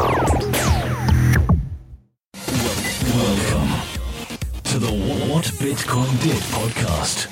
[0.00, 0.52] Welcome
[4.64, 4.90] to the
[5.28, 7.26] What Bitcoin Did podcast.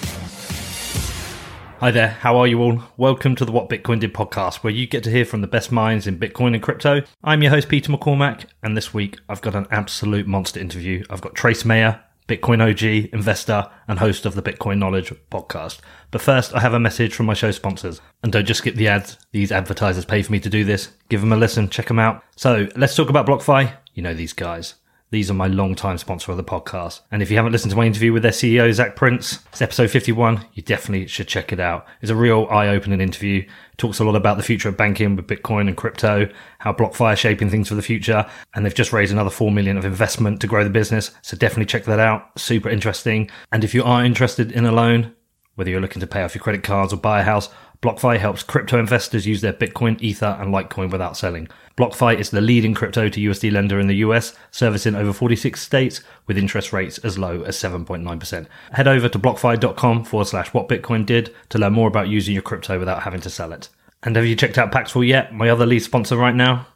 [1.81, 2.83] Hi there, how are you all?
[2.99, 5.73] Welcome to the What Bitcoin Did podcast, where you get to hear from the best
[5.73, 7.01] minds in Bitcoin and crypto.
[7.25, 11.05] I'm your host, Peter McCormack, and this week I've got an absolute monster interview.
[11.09, 15.81] I've got Trace Mayer, Bitcoin OG, investor, and host of the Bitcoin Knowledge podcast.
[16.11, 18.01] But first, I have a message from my show sponsors.
[18.23, 20.91] And don't just skip the ads, these advertisers pay for me to do this.
[21.09, 22.23] Give them a listen, check them out.
[22.37, 23.73] So let's talk about BlockFi.
[23.95, 24.75] You know these guys.
[25.11, 27.01] These are my long-time sponsor of the podcast.
[27.11, 29.91] And if you haven't listened to my interview with their CEO, Zach Prince, it's episode
[29.91, 31.87] 51, you definitely should check it out.
[32.03, 33.39] It's a real eye-opening interview.
[33.41, 37.13] It talks a lot about the future of banking with Bitcoin and crypto, how BlockFi
[37.15, 38.27] are shaping things for the future.
[38.55, 41.11] And they've just raised another 4 million of investment to grow the business.
[41.23, 42.39] So definitely check that out.
[42.39, 43.31] Super interesting.
[43.51, 45.15] And if you are interested in a loan,
[45.55, 47.49] whether you're looking to pay off your credit cards or buy a house,
[47.81, 51.49] BlockFi helps crypto investors use their Bitcoin, Ether, and Litecoin without selling.
[51.79, 56.01] BlockFi is the leading crypto to USD lender in the US, servicing over 46 states
[56.27, 58.47] with interest rates as low as 7.9%.
[58.73, 62.43] Head over to blockfi.com forward slash what Bitcoin did to learn more about using your
[62.43, 63.69] crypto without having to sell it.
[64.03, 65.33] And have you checked out Paxful yet?
[65.33, 66.67] My other lead sponsor right now?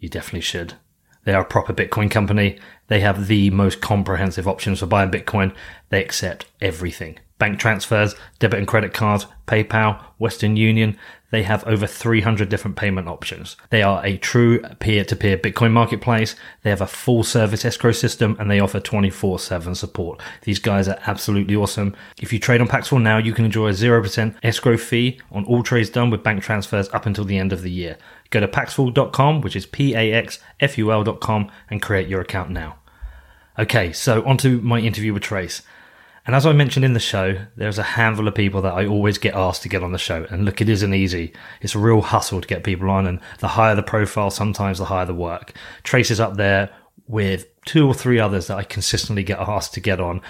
[0.00, 0.74] You definitely should.
[1.22, 2.58] They are a proper Bitcoin company.
[2.88, 5.54] They have the most comprehensive options for buying Bitcoin.
[5.90, 10.98] They accept everything bank transfers, debit and credit cards, PayPal, Western Union.
[11.30, 13.56] They have over 300 different payment options.
[13.68, 16.34] They are a true peer-to-peer Bitcoin marketplace.
[16.62, 20.22] They have a full service escrow system and they offer 24-7 support.
[20.42, 21.94] These guys are absolutely awesome.
[22.18, 25.62] If you trade on Paxful now, you can enjoy a 0% escrow fee on all
[25.62, 27.98] trades done with bank transfers up until the end of the year.
[28.30, 32.78] Go to paxful.com, which is P-A-X-F-U-L.com and create your account now.
[33.58, 35.62] Okay, so onto my interview with Trace.
[36.28, 39.16] And as I mentioned in the show, there's a handful of people that I always
[39.16, 40.26] get asked to get on the show.
[40.28, 41.32] And look, it isn't easy.
[41.62, 43.06] It's a real hustle to get people on.
[43.06, 45.54] And the higher the profile, sometimes the higher the work.
[45.84, 46.68] Trace is up there
[47.06, 50.20] with two or three others that I consistently get asked to get on.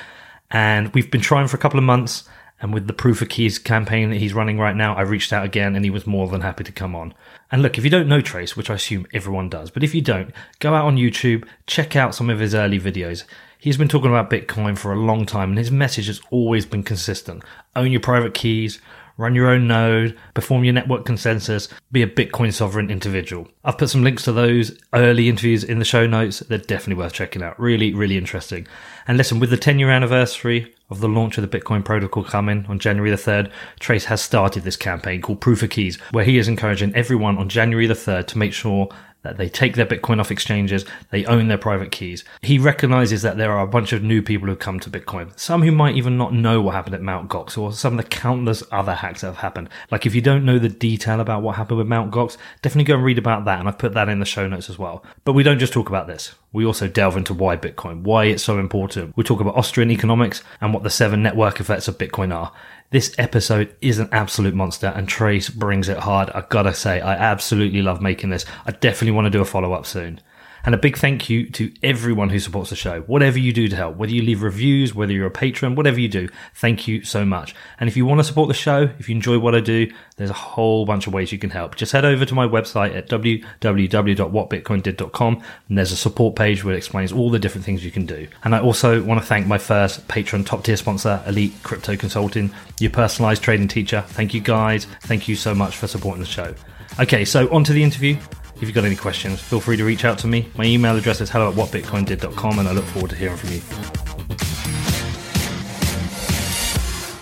[0.53, 2.23] And we've been trying for a couple of months.
[2.61, 5.45] And with the Proof of Keys campaign that he's running right now, I reached out
[5.45, 7.13] again and he was more than happy to come on.
[7.51, 10.01] And look, if you don't know Trace, which I assume everyone does, but if you
[10.01, 13.25] don't, go out on YouTube, check out some of his early videos.
[13.61, 16.85] He's been talking about Bitcoin for a long time and his message has always been
[16.85, 17.43] consistent.
[17.75, 18.81] Own your private keys,
[19.17, 23.49] run your own node, perform your network consensus, be a Bitcoin sovereign individual.
[23.65, 26.39] I've put some links to those early interviews in the show notes.
[26.39, 27.59] They're definitely worth checking out.
[27.59, 28.69] Really, really interesting.
[29.09, 32.65] And listen, with the 10 year anniversary of the launch of the Bitcoin protocol coming
[32.69, 36.39] on January the 3rd, Trace has started this campaign called Proof of Keys, where he
[36.39, 38.89] is encouraging everyone on January the 3rd to make sure
[39.37, 42.25] they take their Bitcoin off exchanges, they own their private keys.
[42.43, 45.63] He recognizes that there are a bunch of new people who come to Bitcoin, some
[45.63, 47.29] who might even not know what happened at Mt.
[47.29, 49.69] Gox or some of the countless other hacks that have happened.
[49.91, 52.11] Like if you don't know the detail about what happened with Mt.
[52.11, 53.59] Gox, definitely go and read about that.
[53.59, 55.05] And I've put that in the show notes as well.
[55.25, 56.35] But we don't just talk about this.
[56.53, 59.15] We also delve into why Bitcoin, why it's so important.
[59.17, 62.53] We talk about Austrian economics and what the seven network effects of Bitcoin are.
[62.91, 66.31] This episode is an absolute monster and Trace brings it hard.
[66.31, 68.47] I gotta say, I absolutely love making this.
[68.65, 70.21] I definitely want to do a follow up soon.
[70.65, 73.01] And a big thank you to everyone who supports the show.
[73.03, 76.09] Whatever you do to help, whether you leave reviews, whether you're a patron, whatever you
[76.09, 77.55] do, thank you so much.
[77.81, 80.31] And if you want to support the show, if you enjoy what I do, there's
[80.31, 81.77] a whole bunch of ways you can help.
[81.77, 86.79] Just head over to my website at www.whatbitcoindid.com and there's a support page where it
[86.79, 88.27] explains all the different things you can do.
[88.45, 92.51] And I also want to thank my first patron top tier sponsor, Elite Crypto Consulting,
[92.81, 94.03] your personalized trading teacher.
[94.09, 94.87] Thank you guys.
[95.03, 96.55] Thank you so much for supporting the show.
[97.01, 98.17] Okay, so on to the interview.
[98.61, 100.51] If you've got any questions, feel free to reach out to me.
[100.57, 103.61] My email address is hello at whatbitcoindid.com and I look forward to hearing from you.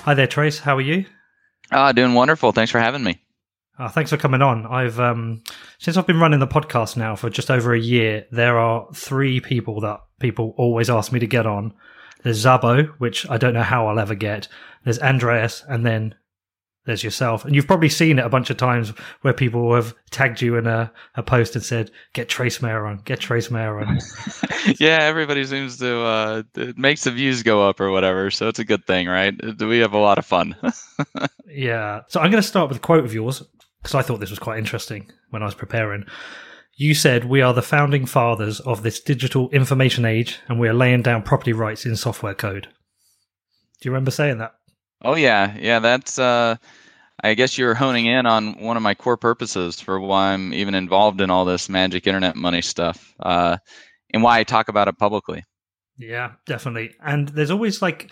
[0.05, 0.61] Hi there, Trace.
[0.61, 1.05] How are you?
[1.71, 2.53] Ah, doing wonderful.
[2.53, 3.21] Thanks for having me.
[3.79, 4.65] Uh, thanks for coming on.
[4.65, 5.43] I've um,
[5.79, 8.25] since I've been running the podcast now for just over a year.
[8.31, 11.75] There are three people that people always ask me to get on.
[12.23, 14.49] There's Szabo, which I don't know how I'll ever get.
[14.85, 16.15] There's Andreas, and then
[16.87, 17.45] there's yourself.
[17.45, 18.91] And you've probably seen it a bunch of times
[19.21, 22.99] where people have tagged you in a, a post and said, get Trace Mayer on,
[22.99, 23.99] get Trace Mayer on.
[24.79, 28.31] yeah, everybody seems to, uh, it makes the views go up or whatever.
[28.31, 29.35] So it's a good thing, right?
[29.61, 30.57] We have a lot of fun.
[31.49, 32.03] yeah.
[32.09, 33.43] So I'm going to start with a quote of yours
[33.83, 36.07] because I thought this was quite interesting when I was preparing.
[36.77, 40.75] You said, We are the founding fathers of this digital information age and we are
[40.75, 42.69] laying down property rights in software code.
[43.81, 44.55] Do you remember saying that?
[45.03, 45.79] Oh yeah, yeah.
[45.79, 46.57] That's uh,
[47.23, 50.75] I guess you're honing in on one of my core purposes for why I'm even
[50.75, 53.59] involved in all this magic internet money stuff, uh,
[54.13, 55.45] and why I talk about it publicly.
[55.99, 56.95] Yeah, definitely.
[57.05, 58.11] And there's always like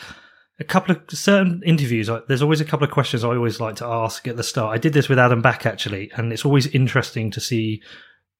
[0.58, 2.08] a couple of certain interviews.
[2.28, 4.74] There's always a couple of questions I always like to ask at the start.
[4.74, 7.82] I did this with Adam Back actually, and it's always interesting to see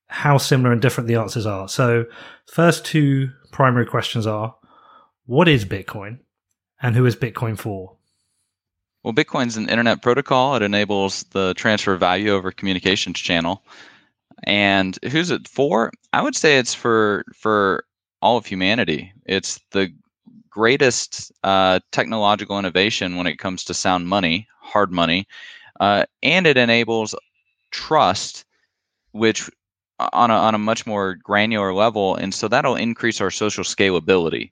[0.06, 1.68] how similar and different the answers are.
[1.68, 2.04] So,
[2.46, 4.54] first two primary questions are:
[5.26, 6.20] What is Bitcoin,
[6.80, 7.96] and who is Bitcoin for?
[9.04, 10.56] Well, Bitcoin's an internet protocol.
[10.56, 13.62] It enables the transfer of value over communications channel.
[14.44, 15.92] And who's it for?
[16.14, 17.84] I would say it's for for
[18.22, 19.12] all of humanity.
[19.26, 19.92] It's the
[20.48, 25.26] greatest uh, technological innovation when it comes to sound money, hard money,
[25.80, 27.14] uh, and it enables
[27.72, 28.46] trust,
[29.12, 29.50] which
[29.98, 34.50] on a, on a much more granular level, and so that'll increase our social scalability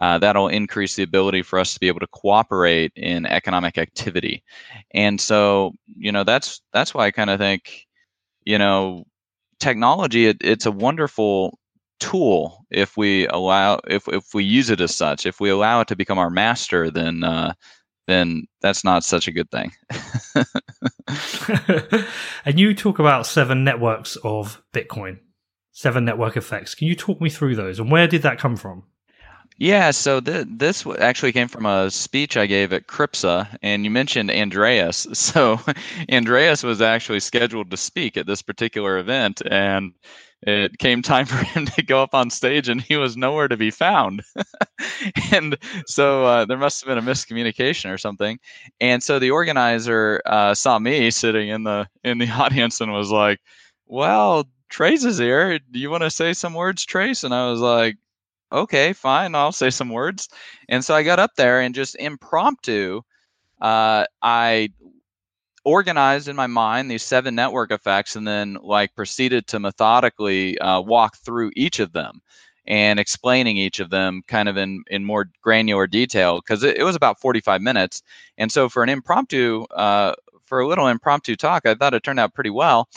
[0.00, 4.42] uh, that'll increase the ability for us to be able to cooperate in economic activity.
[4.92, 7.86] And so, you know, that's that's why I kind of think,
[8.44, 9.04] you know,
[9.60, 11.58] technology it, it's a wonderful
[12.00, 15.26] tool if we allow if if we use it as such.
[15.26, 17.52] If we allow it to become our master, then uh,
[18.06, 19.72] then that's not such a good thing.
[22.44, 25.18] and you talk about seven networks of Bitcoin,
[25.70, 26.74] seven network effects.
[26.74, 28.84] Can you talk me through those and where did that come from?
[29.62, 33.90] Yeah, so th- this actually came from a speech I gave at CRIPSA, and you
[33.92, 35.06] mentioned Andreas.
[35.14, 35.60] So
[36.10, 39.92] Andreas was actually scheduled to speak at this particular event, and
[40.42, 43.56] it came time for him to go up on stage, and he was nowhere to
[43.56, 44.22] be found.
[45.32, 45.56] and
[45.86, 48.40] so uh, there must have been a miscommunication or something.
[48.80, 53.10] And so the organizer uh, saw me sitting in the in the audience and was
[53.12, 53.38] like,
[53.86, 55.58] "Well." Trace is here.
[55.58, 57.24] Do you want to say some words, Trace?
[57.24, 57.96] And I was like,
[58.52, 60.28] okay, fine, I'll say some words.
[60.68, 63.02] And so I got up there and just impromptu,
[63.60, 64.70] uh, I
[65.64, 70.80] organized in my mind these seven network effects and then like proceeded to methodically uh,
[70.80, 72.20] walk through each of them
[72.66, 76.84] and explaining each of them kind of in, in more granular detail because it, it,
[76.84, 78.02] was about 45 minutes.
[78.38, 80.14] And so for an impromptu, uh,
[80.44, 82.88] for a little impromptu talk, I thought it turned out pretty well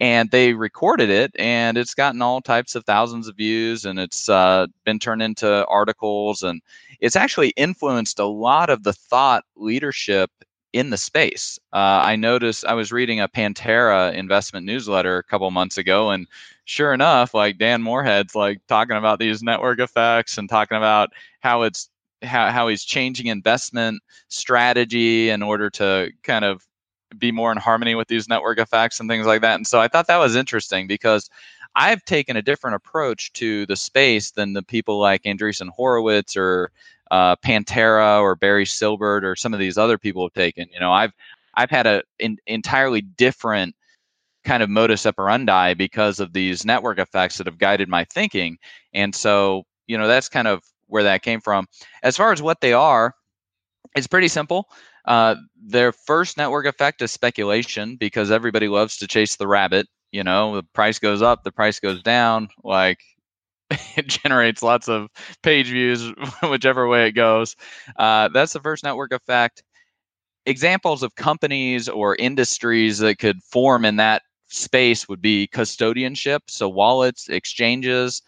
[0.00, 4.28] and they recorded it and it's gotten all types of thousands of views and it's
[4.28, 6.62] uh, been turned into articles and
[7.00, 10.30] it's actually influenced a lot of the thought leadership
[10.72, 11.58] in the space.
[11.72, 16.26] Uh, i noticed i was reading a pantera investment newsletter a couple months ago and
[16.64, 21.10] sure enough like dan morehead's like talking about these network effects and talking about
[21.40, 21.90] how it's
[22.22, 26.66] how, how he's changing investment strategy in order to kind of
[27.18, 29.56] be more in harmony with these network effects and things like that.
[29.56, 31.28] And so I thought that was interesting because
[31.74, 36.70] I've taken a different approach to the space than the people like Andreessen Horowitz or
[37.10, 40.68] uh, Pantera or Barry Silbert or some of these other people have taken.
[40.72, 41.12] You know, I've
[41.54, 43.74] I've had a in, entirely different
[44.44, 48.58] kind of modus operandi because of these network effects that have guided my thinking.
[48.94, 51.66] And so, you know, that's kind of where that came from.
[52.02, 53.14] As far as what they are,
[53.94, 54.68] it's pretty simple.
[55.04, 59.86] Uh, their first network effect is speculation because everybody loves to chase the rabbit.
[60.12, 62.48] You know, the price goes up, the price goes down.
[62.64, 62.98] Like
[63.96, 65.08] it generates lots of
[65.42, 67.56] page views, whichever way it goes.
[67.96, 69.62] Uh, that's the first network effect.
[70.46, 76.68] Examples of companies or industries that could form in that space would be custodianship, so
[76.68, 78.22] wallets, exchanges,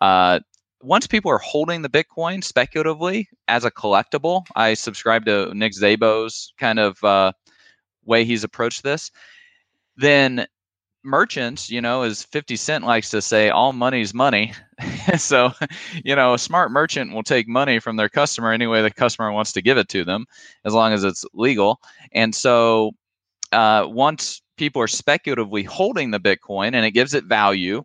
[0.00, 0.40] uh,
[0.86, 6.54] once people are holding the Bitcoin speculatively as a collectible, I subscribe to Nick Szabo's
[6.58, 7.32] kind of uh,
[8.04, 9.10] way he's approached this.
[9.96, 10.46] Then
[11.02, 14.52] merchants, you know, as 50 Cent likes to say, all money's money.
[15.18, 15.50] so,
[16.04, 19.32] you know, a smart merchant will take money from their customer any way the customer
[19.32, 20.24] wants to give it to them,
[20.64, 21.80] as long as it's legal.
[22.12, 22.92] And so,
[23.50, 27.82] uh, once people are speculatively holding the Bitcoin and it gives it value,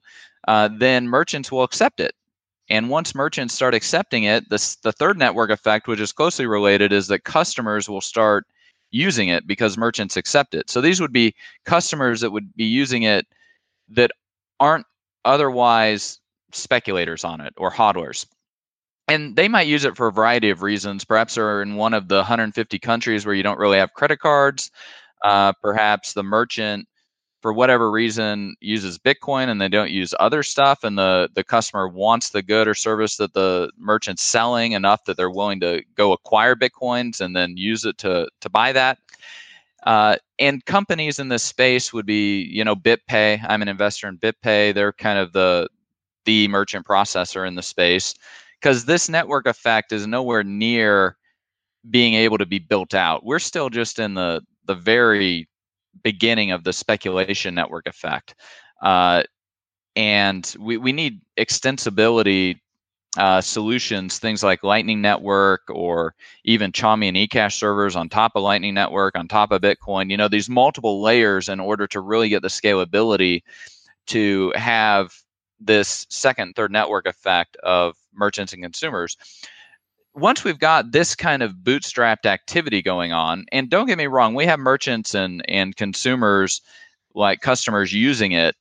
[0.48, 2.13] uh, then merchants will accept it
[2.72, 6.94] and once merchants start accepting it, this, the third network effect, which is closely related,
[6.94, 8.48] is that customers will start
[8.92, 10.70] using it because merchants accept it.
[10.70, 11.36] So these would be
[11.66, 13.28] customers that would be using it
[13.90, 14.12] that
[14.62, 14.86] aren't
[15.25, 16.20] otherwise
[16.54, 18.25] speculators on it or hodlers.
[19.10, 21.04] And they might use it for a variety of reasons.
[21.04, 24.72] Perhaps they're in one of the 150 countries where you don't really have credit cards.
[25.25, 26.88] Uh, perhaps the merchant,
[27.41, 31.88] for whatever reason, uses Bitcoin and they don't use other stuff, and the the customer
[31.88, 36.13] wants the good or service that the merchant's selling enough that they're willing to go
[36.13, 38.98] acquire Bitcoins and then use it to to buy that.
[39.83, 43.43] Uh, and companies in this space would be, you know, BitPay.
[43.48, 44.74] I'm an investor in BitPay.
[44.74, 45.67] They're kind of the
[46.25, 48.13] the merchant processor in the space
[48.62, 51.17] because this network effect is nowhere near
[51.89, 53.25] being able to be built out.
[53.25, 55.48] We're still just in the the very
[56.03, 58.36] beginning of the speculation network effect,
[58.81, 59.24] uh,
[59.95, 62.60] and we we need extensibility
[63.17, 68.43] uh, solutions, things like Lightning Network or even Chaumian and eCash servers on top of
[68.43, 70.10] Lightning Network, on top of Bitcoin.
[70.10, 73.43] You know, these multiple layers in order to really get the scalability
[74.07, 75.13] to have
[75.60, 79.17] this second, third network effect of merchants and consumers.
[80.13, 84.34] Once we've got this kind of bootstrapped activity going on, and don't get me wrong,
[84.34, 86.62] we have merchants and and consumers
[87.13, 88.56] like customers using it,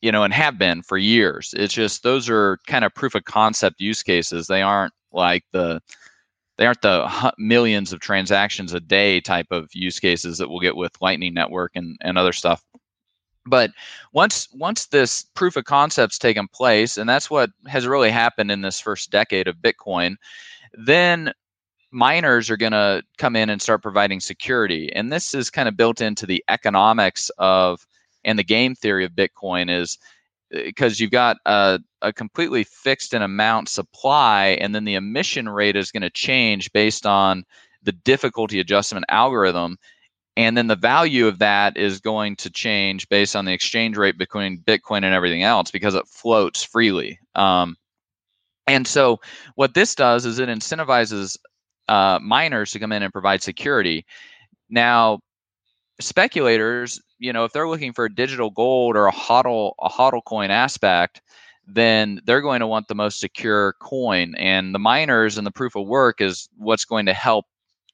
[0.00, 1.54] you know, and have been for years.
[1.56, 4.46] It's just those are kind of proof of concept use cases.
[4.46, 5.80] They aren't like the
[6.56, 10.76] they aren't the millions of transactions a day type of use cases that we'll get
[10.76, 12.64] with Lightning Network and, and other stuff.
[13.46, 13.70] But
[14.12, 18.62] once once this proof of concept's taken place, and that's what has really happened in
[18.62, 20.16] this first decade of Bitcoin,
[20.76, 21.32] then
[21.90, 24.92] miners are going to come in and start providing security.
[24.92, 27.86] And this is kind of built into the economics of
[28.24, 29.98] and the game theory of Bitcoin is
[30.50, 35.48] because uh, you've got a, a completely fixed an amount supply, and then the emission
[35.48, 37.44] rate is going to change based on
[37.82, 39.78] the difficulty adjustment algorithm
[40.36, 44.18] and then the value of that is going to change based on the exchange rate
[44.18, 47.76] between bitcoin and everything else because it floats freely um,
[48.66, 49.20] and so
[49.54, 51.36] what this does is it incentivizes
[51.88, 54.04] uh, miners to come in and provide security.
[54.70, 55.20] Now
[56.00, 60.20] speculators you know if they're looking for a digital gold or a hodl a hodl
[60.26, 61.22] coin aspect
[61.66, 64.34] then they're going to want the most secure coin.
[64.36, 67.46] And the miners and the proof of work is what's going to help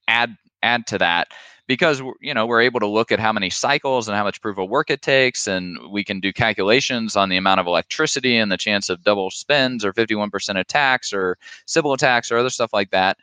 [0.09, 1.29] add add to that
[1.67, 4.59] because you know we're able to look at how many cycles and how much proof
[4.59, 8.51] of work it takes and we can do calculations on the amount of electricity and
[8.51, 12.91] the chance of double spends or 51% attacks or Sybil attacks or other stuff like
[12.91, 13.19] that.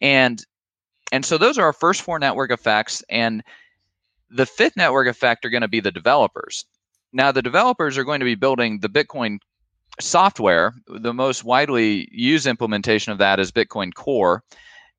[0.00, 0.44] And
[1.12, 3.42] and so those are our first four network effects and
[4.30, 6.64] the fifth network effect are going to be the developers.
[7.12, 9.38] Now the developers are going to be building the bitcoin
[10.00, 10.74] software.
[10.88, 14.42] The most widely used implementation of that is bitcoin core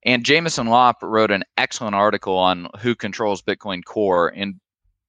[0.05, 4.55] and Jameson Lopp wrote an excellent article on who controls Bitcoin Core, and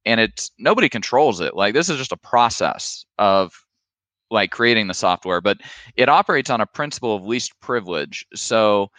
[0.06, 1.54] and it's nobody controls it.
[1.54, 3.52] Like this is just a process of
[4.30, 5.58] like creating the software, but
[5.96, 8.26] it operates on a principle of least privilege.
[8.34, 8.90] So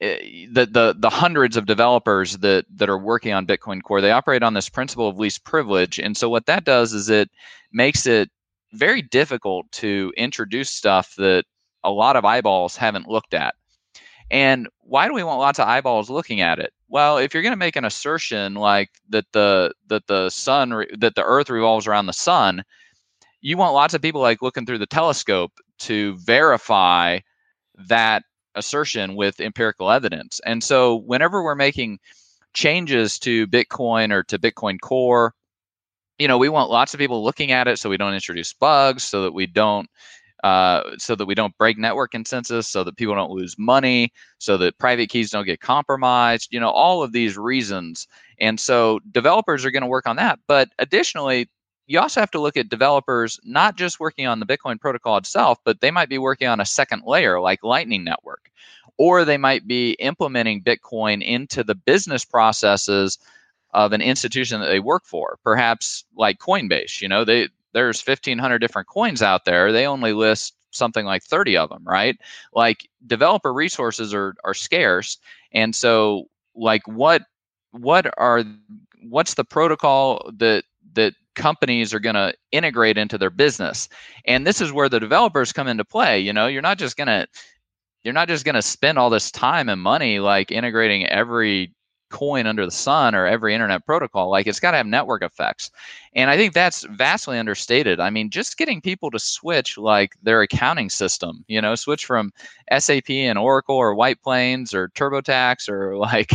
[0.00, 4.12] eh, the the the hundreds of developers that that are working on Bitcoin Core, they
[4.12, 7.30] operate on this principle of least privilege, and so what that does is it
[7.72, 8.30] makes it
[8.72, 11.44] very difficult to introduce stuff that
[11.84, 13.54] a lot of eyeballs haven't looked at.
[14.30, 16.72] And why do we want lots of eyeballs looking at it?
[16.88, 20.94] Well, if you're going to make an assertion like that the that the sun re-
[20.98, 22.64] that the earth revolves around the sun,
[23.40, 27.18] you want lots of people like looking through the telescope to verify
[27.88, 28.22] that
[28.54, 30.40] assertion with empirical evidence.
[30.44, 31.98] And so whenever we're making
[32.54, 35.34] changes to Bitcoin or to Bitcoin Core,
[36.18, 39.04] you know, we want lots of people looking at it so we don't introduce bugs,
[39.04, 39.88] so that we don't
[40.46, 44.56] uh, so that we don't break network consensus, so that people don't lose money, so
[44.56, 48.06] that private keys don't get compromised, you know, all of these reasons.
[48.38, 50.38] And so developers are going to work on that.
[50.46, 51.48] But additionally,
[51.88, 55.58] you also have to look at developers not just working on the Bitcoin protocol itself,
[55.64, 58.52] but they might be working on a second layer like Lightning Network,
[58.98, 63.18] or they might be implementing Bitcoin into the business processes
[63.74, 67.02] of an institution that they work for, perhaps like Coinbase.
[67.02, 71.56] You know, they there's 1500 different coins out there they only list something like 30
[71.56, 72.16] of them right?
[72.52, 75.18] Like developer resources are are scarce
[75.52, 77.22] and so like what
[77.72, 78.44] what are
[79.08, 83.88] what's the protocol that that companies are going to integrate into their business?
[84.26, 86.46] And this is where the developers come into play you know?
[86.46, 87.26] You're not just going to
[88.02, 91.74] you're not just going to spend all this time and money like integrating every
[92.10, 94.30] coin under the sun or every internet protocol.
[94.30, 95.70] Like it's got to have network effects.
[96.14, 98.00] And I think that's vastly understated.
[98.00, 102.32] I mean, just getting people to switch like their accounting system, you know, switch from
[102.76, 106.32] SAP and Oracle or White Plains or TurboTax or like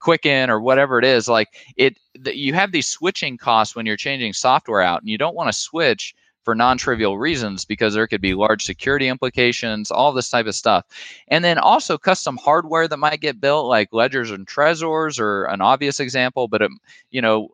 [0.00, 4.32] Quicken or whatever it is, like it you have these switching costs when you're changing
[4.32, 6.14] software out and you don't want to switch
[6.44, 10.86] for non-trivial reasons because there could be large security implications, all this type of stuff.
[11.28, 15.60] And then also custom hardware that might get built, like ledgers and trezors, or an
[15.60, 16.48] obvious example.
[16.48, 16.70] But it,
[17.10, 17.50] you know,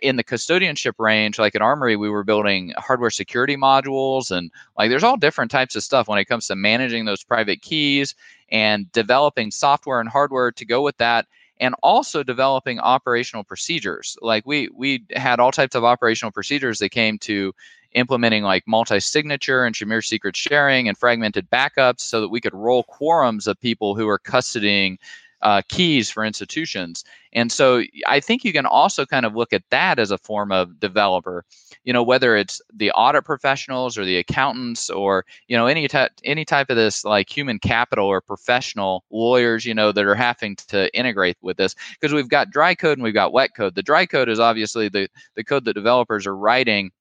[0.00, 4.90] in the custodianship range, like at Armory, we were building hardware security modules and like
[4.90, 8.14] there's all different types of stuff when it comes to managing those private keys
[8.50, 11.26] and developing software and hardware to go with that
[11.60, 14.16] and also developing operational procedures.
[14.20, 17.54] Like we we had all types of operational procedures that came to
[17.92, 22.84] implementing like multi-signature and Shamir secret sharing and fragmented backups so that we could roll
[22.84, 24.98] quorums of people who are custodying
[25.42, 27.04] uh, keys for institutions.
[27.32, 30.52] And so I think you can also kind of look at that as a form
[30.52, 31.44] of developer.
[31.84, 36.12] You know, whether it's the audit professionals or the accountants or you know any type
[36.24, 40.56] any type of this like human capital or professional lawyers, you know, that are having
[40.68, 43.74] to integrate with this because we've got dry code and we've got wet code.
[43.74, 46.92] The dry code is obviously the the code that developers are writing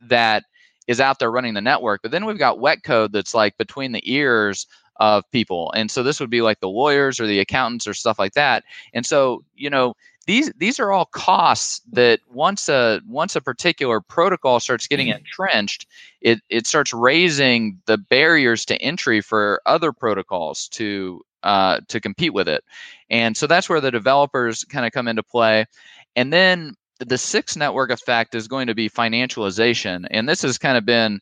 [0.00, 0.44] that
[0.88, 2.02] is out there running the network.
[2.02, 4.66] But then we've got wet code that's like between the ears
[5.02, 5.72] of people.
[5.74, 8.62] And so this would be like the lawyers or the accountants or stuff like that.
[8.94, 9.94] And so, you know,
[10.26, 15.18] these these are all costs that once a once a particular protocol starts getting mm-hmm.
[15.18, 15.88] entrenched,
[16.20, 22.32] it it starts raising the barriers to entry for other protocols to uh, to compete
[22.32, 22.62] with it.
[23.10, 25.66] And so that's where the developers kind of come into play.
[26.14, 30.06] And then the sixth network effect is going to be financialization.
[30.12, 31.18] And this has kind of been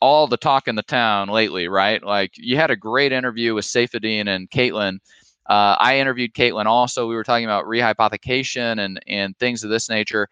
[0.00, 2.02] all the talk in the town lately, right?
[2.02, 4.98] Like you had a great interview with Saifedean and Caitlin.
[5.46, 7.06] Uh, I interviewed Caitlin also.
[7.06, 10.28] We were talking about rehypothecation and and things of this nature.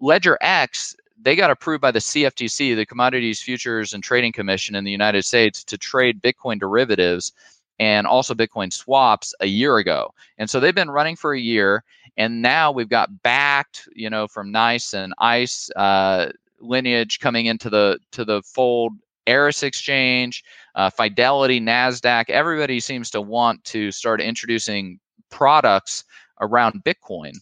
[0.00, 4.84] Ledger X, they got approved by the CFTC, the Commodities Futures and Trading Commission in
[4.84, 7.32] the United States, to trade Bitcoin derivatives
[7.78, 10.12] and also Bitcoin swaps a year ago.
[10.38, 11.84] And so they've been running for a year.
[12.16, 17.70] And now we've got Bakkt, you know, from NYSE and ICE, uh, lineage coming into
[17.70, 18.92] the to the fold.
[19.26, 20.42] Eris Exchange,
[20.74, 22.30] uh, Fidelity, Nasdaq.
[22.30, 24.98] Everybody seems to want to start introducing
[25.30, 26.02] products
[26.40, 27.34] around Bitcoin.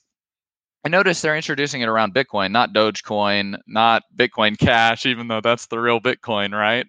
[0.84, 5.66] I notice they're introducing it around Bitcoin, not Dogecoin, not Bitcoin Cash, even though that's
[5.66, 6.86] the real Bitcoin, right?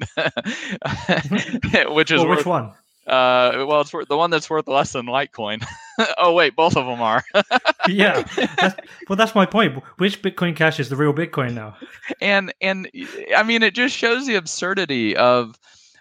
[1.96, 2.74] which is well, which worth, one?
[3.08, 5.66] Uh, well, it's worth, the one that's worth less than Litecoin.
[6.18, 7.24] oh wait, both of them are.
[7.88, 8.24] yeah,
[8.58, 8.76] that's,
[9.08, 9.82] well, that's my point.
[9.98, 11.78] Which Bitcoin Cash is the real Bitcoin now?
[12.22, 12.90] And and
[13.36, 15.58] I mean, it just shows the absurdity of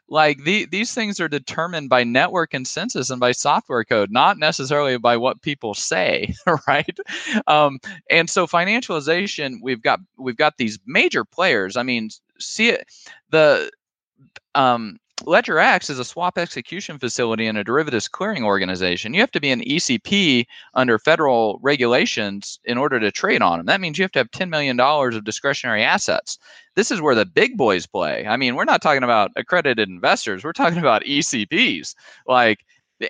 [0.09, 4.97] like the, these things are determined by network consensus and by software code not necessarily
[4.99, 6.33] by what people say
[6.69, 6.97] right
[7.47, 7.79] um,
[8.11, 12.87] and so financialization we've got we've got these major players i mean see it
[13.31, 13.71] the
[14.55, 19.15] um, Ledger X is a swap execution facility and a derivatives clearing organization.
[19.15, 23.67] You have to be an ECP under federal regulations in order to trade on them.
[23.67, 26.39] That means you have to have $10 million of discretionary assets.
[26.75, 28.27] This is where the big boys play.
[28.27, 30.45] I mean, we're not talking about accredited investors.
[30.45, 31.95] We're talking about ECPs.
[32.27, 32.65] Like,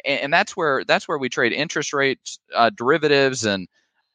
[0.05, 3.69] and that's where that's where we trade interest rates, uh, derivatives, and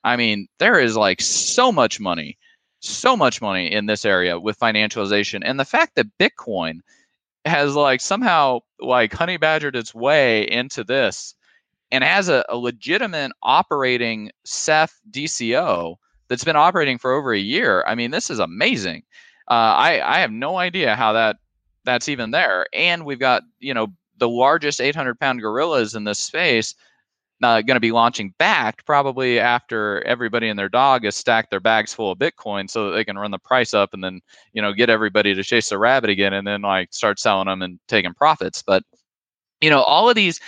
[0.04, 2.38] I mean, there is like so much money,
[2.80, 6.80] so much money in this area with financialization, and the fact that Bitcoin
[7.46, 11.36] has like somehow like honey badgered its way into this
[11.92, 15.96] and has a, a legitimate operating SEF DCO
[16.30, 17.84] that's been operating for over a year.
[17.86, 19.04] I mean, this is amazing.
[19.50, 21.38] Uh, I I have no idea how that
[21.84, 22.68] that's even there.
[22.74, 26.76] And we've got you know the largest 800 pound gorillas in this space
[27.42, 31.60] uh, going to be launching Bakkt probably after everybody and their dog has stacked their
[31.60, 34.22] bags full of Bitcoin so that they can run the price up and then
[34.54, 37.62] you know get everybody to chase the rabbit again and then like start selling them
[37.62, 38.62] and taking profits.
[38.62, 38.84] But
[39.60, 40.40] you know all of these.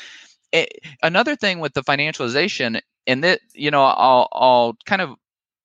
[0.52, 5.16] It, eh, another thing with the financialization, and that you know I'll I'll kind of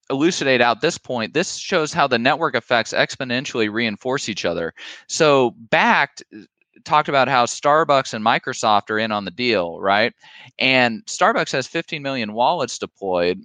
[0.09, 4.73] elucidate out this point, this shows how the network effects exponentially reinforce each other.
[5.07, 6.23] So, Bakkt
[6.83, 10.13] talked about how Starbucks and Microsoft are in on the deal, right?
[10.57, 13.43] And Starbucks has 15 million wallets deployed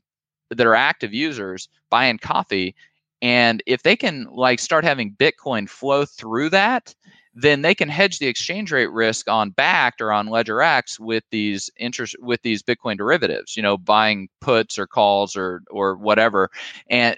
[0.50, 2.74] that are active users buying coffee.
[3.22, 6.94] And if they can like start having Bitcoin flow through that,
[7.34, 11.24] then they can hedge the exchange rate risk on Bakkt or on Ledger X with
[11.30, 16.48] these interest with these Bitcoin derivatives, you know, buying puts or calls or or whatever,
[16.88, 17.16] and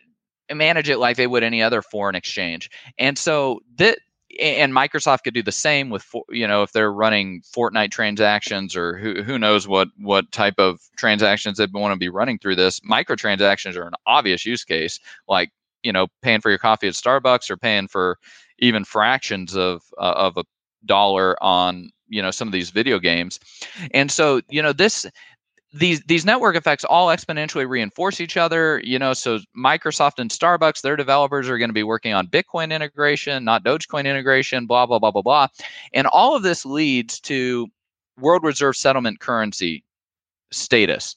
[0.55, 2.71] manage it like they would any other foreign exchange.
[2.99, 3.99] And so that
[4.41, 8.97] and Microsoft could do the same with you know if they're running Fortnite transactions or
[8.97, 12.81] who who knows what what type of transactions they want to be running through this.
[12.81, 15.51] Microtransactions are an obvious use case, like
[15.83, 18.19] you know paying for your coffee at Starbucks or paying for
[18.59, 20.45] even fractions of uh, of a
[20.85, 23.41] dollar on you know some of these video games,
[23.93, 25.07] and so you know this
[25.79, 30.81] these these network effects all exponentially reinforce each other you know so microsoft and starbucks
[30.81, 34.99] their developers are going to be working on bitcoin integration not dogecoin integration blah blah
[34.99, 35.49] blah blah blah.
[35.93, 37.69] And all of this leads to
[38.19, 39.85] world reserve settlement currency
[40.53, 41.17] status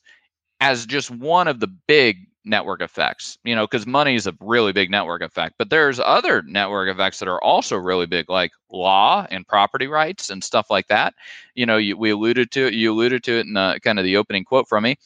[0.59, 2.17] as just one of the big
[2.49, 5.55] network effects, you know, because money is a really big network effect.
[5.57, 10.29] But there's other network effects that are also really big, like law and property rights
[10.29, 11.13] and stuff like that.
[11.55, 12.73] You know, you, we alluded to it.
[12.73, 14.97] You alluded to it in the, kind of the opening quote from me.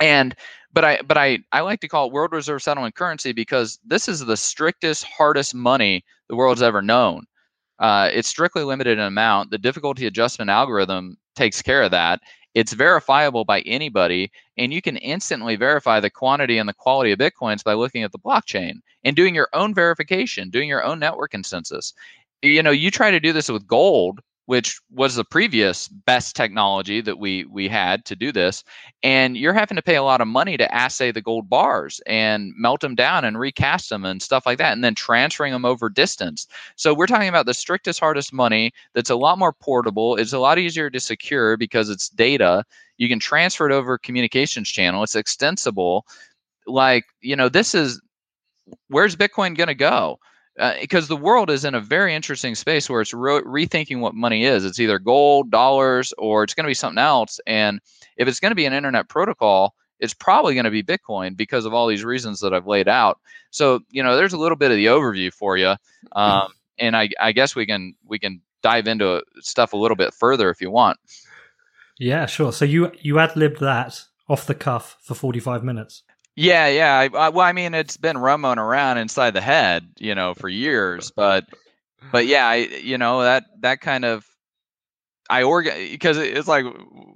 [0.00, 0.34] And
[0.72, 4.08] but I but I I like to call it world reserve settlement currency because this
[4.08, 7.26] is the strictest, hardest money the world's ever known.
[7.78, 9.50] Uh, it's strictly limited in amount.
[9.50, 12.20] The difficulty adjustment algorithm takes care of that.
[12.54, 17.18] It's verifiable by anybody, and you can instantly verify the quantity and the quality of
[17.18, 21.32] bitcoins by looking at the blockchain and doing your own verification, doing your own network
[21.32, 21.92] consensus.
[22.42, 27.00] You know, you try to do this with gold, which was the previous best technology
[27.00, 28.62] that we we had to do this
[29.02, 32.52] and you're having to pay a lot of money to assay the gold bars and
[32.56, 35.88] melt them down and recast them and stuff like that and then transferring them over
[35.88, 36.46] distance.
[36.76, 40.38] So we're talking about the strictest hardest money that's a lot more portable it's a
[40.38, 42.64] lot easier to secure because it's data.
[42.98, 46.06] You can transfer it over communications channel it's extensible.
[46.66, 48.00] Like you know this is
[48.88, 50.18] where's bitcoin going to go
[50.80, 54.14] because uh, the world is in a very interesting space where it's re- rethinking what
[54.14, 54.64] money is.
[54.64, 57.40] It's either gold, dollars, or it's going to be something else.
[57.46, 57.80] And
[58.16, 61.64] if it's going to be an internet protocol, it's probably going to be Bitcoin because
[61.64, 63.18] of all these reasons that I've laid out.
[63.50, 65.74] So you know, there's a little bit of the overview for you,
[66.12, 70.12] um, and I, I guess we can we can dive into stuff a little bit
[70.14, 70.98] further if you want.
[71.98, 72.52] Yeah, sure.
[72.52, 76.02] So you you ad libbed that off the cuff for 45 minutes.
[76.36, 76.98] Yeah, yeah.
[76.98, 80.48] I, I, well, I mean, it's been rumbling around inside the head, you know, for
[80.48, 81.12] years.
[81.14, 81.46] But,
[82.10, 84.26] but yeah, I, you know, that that kind of,
[85.30, 86.66] I organ because it's like,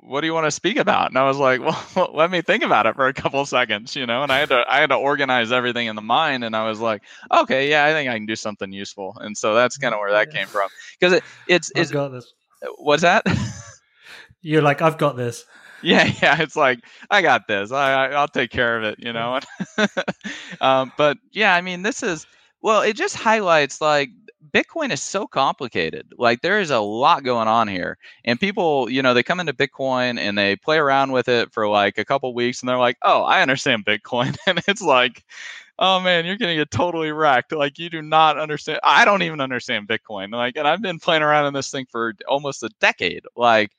[0.01, 1.11] what do you want to speak about?
[1.11, 1.61] And I was like,
[1.97, 4.23] well, let me think about it for a couple seconds, you know.
[4.23, 6.45] And I had to, I had to organize everything in the mind.
[6.45, 9.17] And I was like, okay, yeah, I think I can do something useful.
[9.21, 10.71] And so that's kind of where that came from.
[10.99, 12.33] Because it, it's, it's, I've got this.
[12.79, 13.25] What's that?
[14.41, 15.45] You're like, I've got this.
[15.83, 19.13] yeah yeah it's like i got this i, I will take care of it you
[19.13, 19.39] know
[20.61, 22.27] um, but yeah i mean this is
[22.63, 24.11] well it just highlights like
[24.53, 29.03] bitcoin is so complicated like there is a lot going on here and people you
[29.03, 32.33] know they come into bitcoin and they play around with it for like a couple
[32.35, 35.23] weeks and they're like oh i understand bitcoin and it's like
[35.79, 37.53] oh man, you're gonna get totally wrecked.
[37.53, 38.81] Like you do not understand.
[38.83, 40.33] I don't even understand Bitcoin.
[40.33, 43.25] Like, and I've been playing around in this thing for almost a decade.
[43.37, 43.73] Like,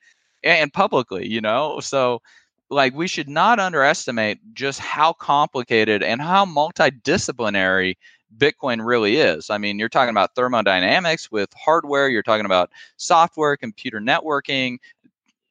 [0.43, 1.79] and publicly, you know?
[1.79, 2.21] So,
[2.69, 7.95] like, we should not underestimate just how complicated and how multidisciplinary
[8.37, 9.49] Bitcoin really is.
[9.49, 14.77] I mean, you're talking about thermodynamics with hardware, you're talking about software, computer networking,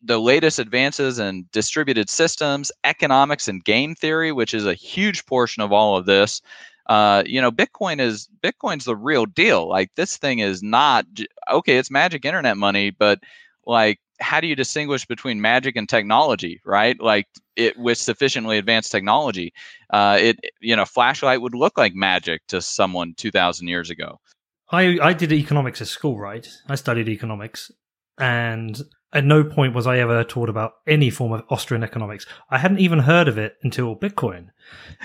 [0.03, 5.63] the latest advances in distributed systems, economics, and game theory, which is a huge portion
[5.63, 6.41] of all of this.
[6.87, 9.69] Uh, you know, Bitcoin is Bitcoin's the real deal.
[9.69, 11.05] Like this thing is not
[11.51, 11.77] okay.
[11.77, 13.21] It's magic internet money, but
[13.67, 17.01] like how do you distinguish between magic and technology right?
[17.01, 17.27] Like
[17.57, 19.53] it with sufficiently advanced technology
[19.91, 24.21] uh, it you know flashlight would look like magic to someone 2000 years ago.
[24.71, 26.49] I i did economics at school right?
[26.69, 27.71] I studied economics
[28.19, 28.81] and
[29.13, 32.27] at no point was i ever taught about any form of austrian economics.
[32.51, 34.49] I hadn't even heard of it until bitcoin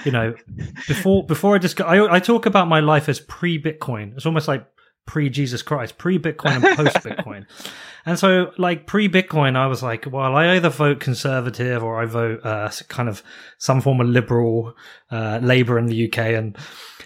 [0.03, 0.35] you know?
[0.87, 4.15] Before before i just I, I talk about my life as pre-bitcoin.
[4.15, 4.65] It's almost like
[5.05, 7.45] pre Jesus Christ, pre Bitcoin and post Bitcoin.
[8.05, 12.05] and so, like pre Bitcoin, I was like, well, I either vote conservative or I
[12.05, 13.23] vote uh, kind of
[13.57, 14.73] some form of liberal
[15.11, 16.57] uh, Labour in the UK, and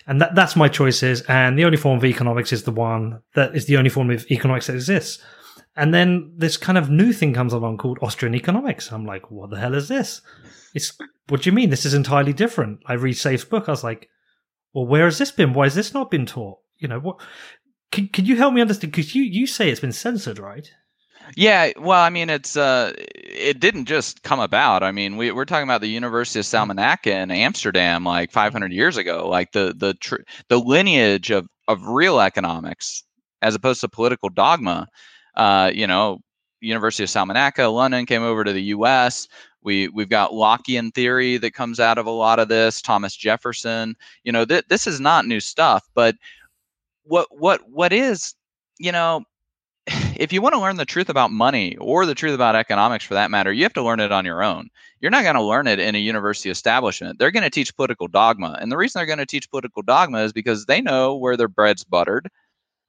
[0.06, 1.22] and that, that's my choices.
[1.24, 4.26] And the only form of economics is the one that is the only form of
[4.32, 5.22] economics that exists.
[5.76, 8.92] And then this kind of new thing comes along called Austrian economics.
[8.92, 10.22] I'm like, what the hell is this?
[10.74, 11.70] It's what do you mean?
[11.70, 12.80] This is entirely different.
[12.88, 13.68] I read Saif's book.
[13.68, 14.10] I was like,
[14.74, 15.54] well, where has this been?
[15.54, 16.60] Why has this not been taught?
[16.78, 17.20] You know what?
[17.92, 18.92] Can, can you help me understand?
[18.92, 20.70] Because you, you say it's been censored, right?
[21.36, 24.84] Yeah, well, I mean, it's uh, it didn't just come about.
[24.84, 28.98] I mean, we, we're talking about the University of Salamanca in Amsterdam, like 500 years
[28.98, 29.28] ago.
[29.28, 33.04] Like the the tr- the lineage of of real economics,
[33.42, 34.88] as opposed to political dogma.
[35.36, 36.20] Uh, you know,
[36.62, 39.28] University of Salamanca, London came over to the U.S.
[39.62, 42.82] We we've got Lockean theory that comes out of a lot of this.
[42.82, 43.96] Thomas Jefferson.
[44.24, 46.16] You know, th- this is not new stuff, but
[47.08, 48.36] what what what is
[48.80, 49.24] you know
[50.18, 53.14] if you want to learn the truth about money or the truth about economics for
[53.14, 54.70] that matter you have to learn it on your own.
[55.00, 57.20] You're not going to learn it in a university establishment.
[57.20, 60.20] They're going to teach political dogma and the reason they're going to teach political dogma
[60.20, 62.30] is because they know where their bread's buttered.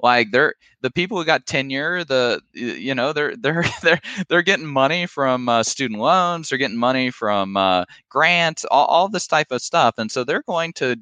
[0.00, 4.66] Like they're the people who got tenure the you know they're they're they're they're getting
[4.66, 9.50] money from uh, student loans they're getting money from uh, grants all, all this type
[9.50, 10.96] of stuff and so they're going to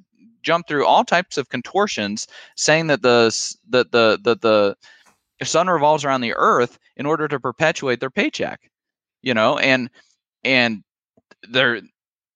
[0.47, 3.27] jump through all types of contortions, saying that the
[3.71, 4.77] that the the the
[5.45, 8.71] sun revolves around the earth in order to perpetuate their paycheck.
[9.23, 9.91] You know, and
[10.45, 10.85] and
[11.51, 11.83] they're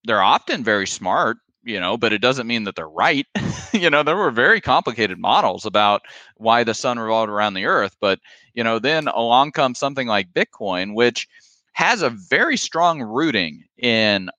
[0.04, 3.26] they're often very smart you know, but it doesn't mean that they're right.
[3.72, 6.02] you know, there were very complicated models about
[6.36, 7.96] why the sun revolved around the earth.
[8.00, 8.18] But,
[8.54, 11.28] you know, then along comes something like Bitcoin, which
[11.72, 14.30] has a very strong rooting in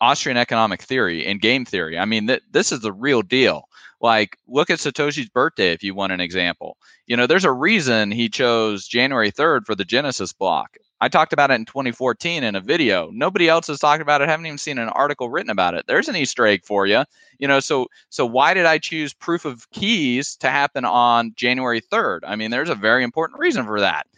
[0.00, 1.98] Austrian economic theory and game theory.
[1.98, 3.68] I mean, th- this is the real deal.
[4.00, 6.76] Like, look at Satoshi's birthday if you want an example.
[7.06, 10.76] You know, there's a reason he chose January 3rd for the Genesis block.
[11.00, 13.10] I talked about it in 2014 in a video.
[13.12, 14.28] Nobody else has talked about it.
[14.28, 15.84] Haven't even seen an article written about it.
[15.86, 17.04] There's an Easter egg for you.
[17.38, 21.80] You know, so so why did I choose proof of keys to happen on January
[21.80, 22.20] 3rd?
[22.26, 24.08] I mean, there's a very important reason for that.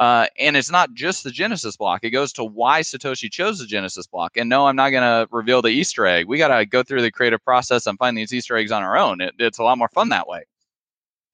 [0.00, 2.02] Uh, and it's not just the Genesis block.
[2.04, 4.38] It goes to why Satoshi chose the Genesis block.
[4.38, 6.26] And no, I'm not going to reveal the Easter egg.
[6.26, 8.96] We got to go through the creative process and find these Easter eggs on our
[8.96, 9.20] own.
[9.20, 10.44] It, it's a lot more fun that way.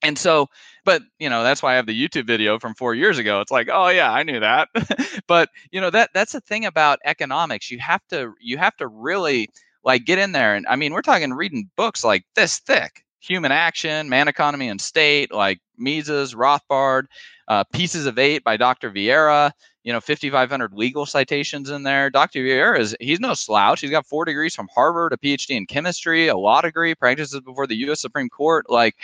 [0.03, 0.49] And so,
[0.85, 3.41] but you know, that's why I have the YouTube video from four years ago.
[3.41, 4.69] It's like, oh yeah, I knew that.
[5.29, 7.71] but you know, that that's the thing about economics.
[7.71, 9.49] You have to you have to really
[9.85, 10.57] like get in there.
[10.57, 13.05] And I mean, we're talking reading books like this thick.
[13.21, 17.07] Human Action, Man, Economy, and State, like Mises, Rothbard,
[17.49, 18.91] uh, Pieces of Eight by Dr.
[18.91, 19.53] Vieira,
[19.85, 22.11] you know, 5,500 legal citations in there.
[22.11, 22.41] Dr.
[22.41, 23.81] Vieira is, he's no slouch.
[23.81, 27.67] He's got four degrees from Harvard, a PhD in chemistry, a law degree, practices before
[27.67, 28.01] the U.S.
[28.01, 28.69] Supreme Court.
[28.69, 28.97] Like,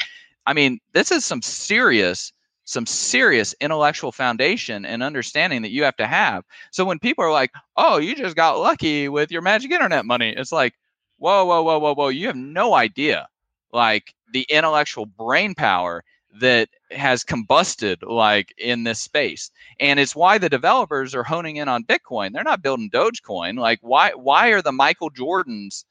[0.47, 2.33] I mean, this is some serious,
[2.65, 6.45] some serious intellectual foundation and understanding that you have to have.
[6.73, 10.35] So when people are like, oh, you just got lucky with your magic internet money,
[10.37, 10.75] it's like,
[11.19, 13.29] whoa, whoa, whoa, whoa, whoa, you have no idea.
[13.73, 16.03] Like, the intellectual brain power
[16.41, 19.51] that has combusted like in this space.
[19.81, 22.33] And it's why the developers are honing in on bitcoin.
[22.33, 23.59] They're not building dogecoin.
[23.59, 25.85] Like why why are the michael jordans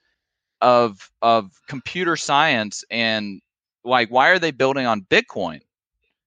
[0.62, 3.42] of of computer science and
[3.84, 5.62] like why are they building on bitcoin?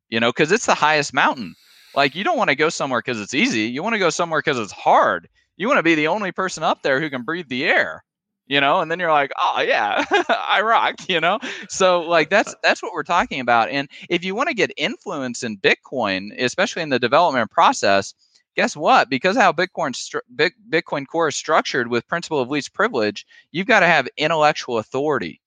[0.08, 1.54] You know because it's the highest mountain.
[1.94, 3.62] Like you don't want to go somewhere because it's easy.
[3.62, 5.28] You want to go somewhere because it's hard.
[5.56, 8.04] You want to be the only person up there who can breathe the air
[8.46, 10.04] you know and then you're like oh yeah
[10.48, 11.38] i rock you know?
[11.68, 15.42] So like that's that's what we're talking about and if you want to get influence
[15.42, 18.14] in bitcoin especially in the development process
[18.54, 19.10] guess what?
[19.10, 23.80] Because how bitcoin stru- bitcoin core is structured with principle of least privilege you've got
[23.80, 25.40] to have intellectual authority.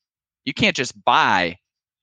[0.46, 1.58] You can't just buy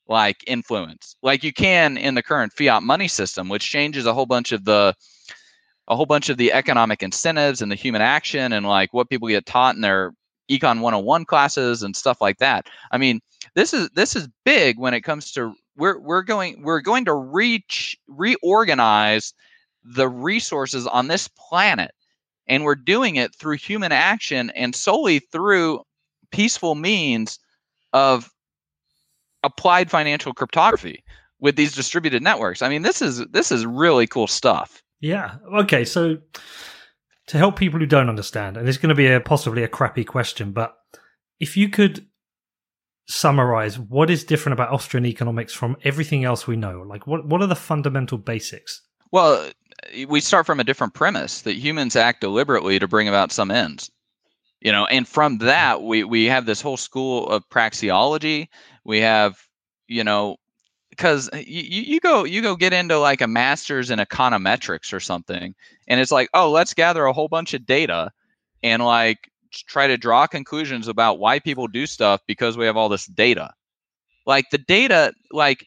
[0.07, 1.16] like influence.
[1.22, 4.64] Like you can in the current fiat money system which changes a whole bunch of
[4.64, 4.94] the
[5.88, 9.28] a whole bunch of the economic incentives and the human action and like what people
[9.28, 10.12] get taught in their
[10.50, 12.66] econ 101 classes and stuff like that.
[12.90, 13.20] I mean
[13.54, 17.14] this is this is big when it comes to we're we're going we're going to
[17.14, 19.35] reach reorganize
[19.85, 21.92] the resources on this planet
[22.46, 25.83] and we're doing it through human action and solely through
[26.30, 27.38] peaceful means
[27.92, 28.30] of
[29.42, 31.04] applied financial cryptography
[31.40, 32.62] with these distributed networks.
[32.62, 34.83] I mean this is this is really cool stuff.
[35.00, 35.37] Yeah.
[35.54, 36.18] Okay so
[37.26, 40.04] to help people who don't understand, and it's going to be a possibly a crappy
[40.04, 40.76] question, but
[41.40, 42.06] if you could
[43.06, 47.42] summarize what is different about Austrian economics from everything else we know, like what what
[47.42, 48.82] are the fundamental basics?
[49.12, 49.50] Well,
[50.08, 53.90] we start from a different premise that humans act deliberately to bring about some ends.
[54.60, 58.48] You know, and from that we we have this whole school of praxeology.
[58.84, 59.38] We have,
[59.87, 60.37] you know,
[60.96, 65.00] because uh, you, you go you go get into like a master's in econometrics or
[65.00, 65.54] something
[65.88, 68.11] and it's like oh let's gather a whole bunch of data
[68.62, 69.30] and like
[69.62, 73.52] try to draw conclusions about why people do stuff because we have all this data.
[74.26, 75.66] Like the data like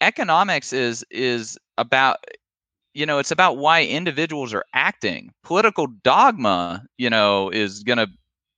[0.00, 2.18] economics is is about
[2.94, 5.32] you know it's about why individuals are acting.
[5.42, 8.08] Political dogma you know is going to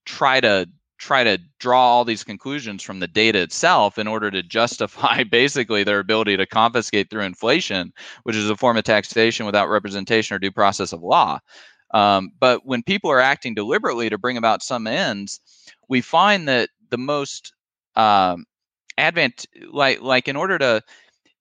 [0.05, 0.69] try to
[1.01, 5.83] try to draw all these conclusions from the data itself in order to justify basically
[5.83, 10.39] their ability to confiscate through inflation, which is a form of taxation without representation or
[10.39, 11.39] due process of law.
[11.93, 15.41] Um, but when people are acting deliberately to bring about some ends,
[15.89, 17.53] we find that the most
[17.97, 18.45] um,
[18.97, 20.83] advent, like like in order to,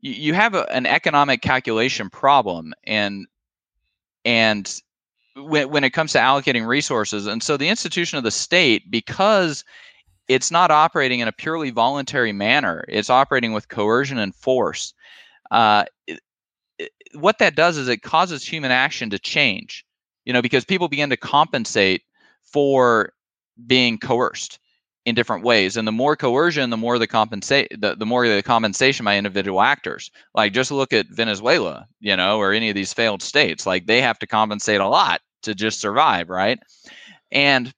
[0.01, 3.27] you have a, an economic calculation problem, and
[4.25, 4.81] and
[5.35, 7.27] when, when it comes to allocating resources.
[7.27, 9.63] And so the institution of the state, because
[10.27, 14.93] it's not operating in a purely voluntary manner, it's operating with coercion and force.
[15.51, 16.19] Uh, it,
[16.77, 19.85] it, what that does is it causes human action to change,
[20.25, 22.03] you know, because people begin to compensate
[22.43, 23.13] for
[23.65, 24.59] being coerced
[25.09, 25.75] in different ways.
[25.75, 29.61] And the more coercion, the more the compensate the, the more the compensation by individual
[29.61, 30.11] actors.
[30.33, 33.65] Like just look at Venezuela, you know, or any of these failed states.
[33.65, 36.59] Like they have to compensate a lot to just survive, right?
[37.31, 37.73] And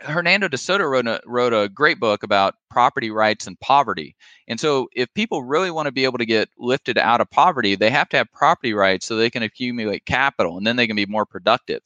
[0.00, 4.16] Hernando de Soto wrote a, wrote a great book about property rights and poverty.
[4.48, 7.74] And so, if people really want to be able to get lifted out of poverty,
[7.74, 10.96] they have to have property rights so they can accumulate capital and then they can
[10.96, 11.80] be more productive.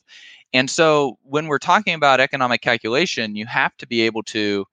[0.52, 4.64] And so, when we're talking about economic calculation, you have to be able to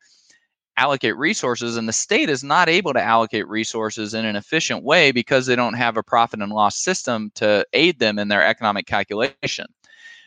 [0.77, 5.11] allocate resources and the state is not able to allocate resources in an efficient way
[5.11, 8.85] because they don't have a profit and loss system to aid them in their economic
[8.85, 9.65] calculation.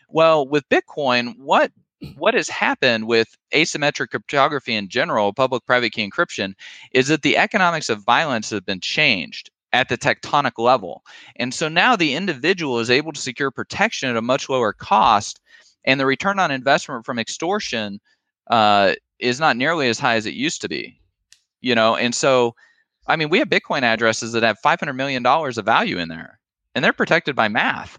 [0.09, 1.71] Well with bitcoin what
[2.15, 6.53] what has happened with asymmetric cryptography in general public private key encryption
[6.93, 11.03] is that the economics of violence have been changed at the tectonic level.
[11.35, 15.39] And so now the individual is able to secure protection at a much lower cost
[15.85, 17.99] and the return on investment from extortion
[18.49, 20.99] uh, is not nearly as high as it used to be
[21.61, 21.95] you know?
[21.95, 22.55] And so
[23.07, 26.39] i mean we have bitcoin addresses that have 500 million dollars of value in there
[26.75, 27.97] and they're protected by math.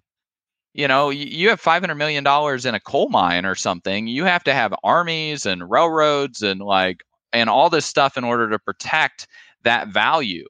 [0.72, 4.44] You know you have 500 million dollars in a coal mine or something you have
[4.44, 7.02] to have armies and railroads and like
[7.32, 9.26] and all this stuff in order to protect
[9.64, 10.46] that value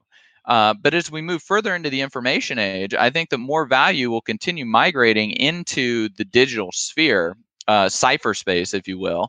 [0.50, 4.10] uh, but as we move further into the information age i think that more value
[4.10, 7.36] will continue migrating into the digital sphere
[7.68, 9.28] uh, cypherspace if you will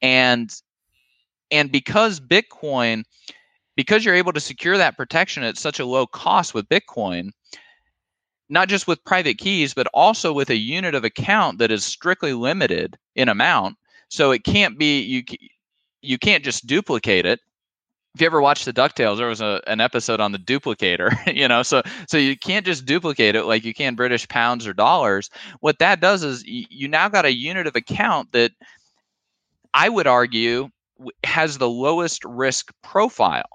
[0.00, 0.62] and
[1.52, 3.04] and because Bitcoin,
[3.76, 7.30] because you're able to secure that protection at such a low cost with Bitcoin,
[8.48, 12.32] not just with private keys, but also with a unit of account that is strictly
[12.32, 13.76] limited in amount.
[14.08, 15.22] So it can't be you.
[16.04, 17.38] You can't just duplicate it.
[18.14, 21.10] If you ever watched the Ducktales, there was a, an episode on the duplicator.
[21.34, 24.74] You know, so so you can't just duplicate it like you can British pounds or
[24.74, 25.30] dollars.
[25.60, 28.52] What that does is you, you now got a unit of account that
[29.74, 30.68] I would argue
[31.24, 33.48] has the lowest risk profile.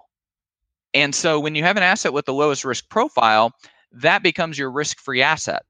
[0.93, 3.54] And so when you have an asset with the lowest risk profile,
[3.91, 5.63] that becomes your risk free asset.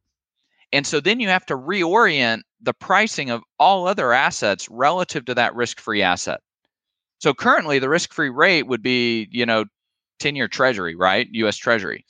[0.72, 5.36] And so then you have to reorient the pricing of all other assets relative to
[5.36, 6.42] that risk free asset.
[7.20, 9.66] So currently the risk free rate would be, you know,
[10.20, 11.28] 10 year treasury, right?
[11.32, 12.06] US treasury.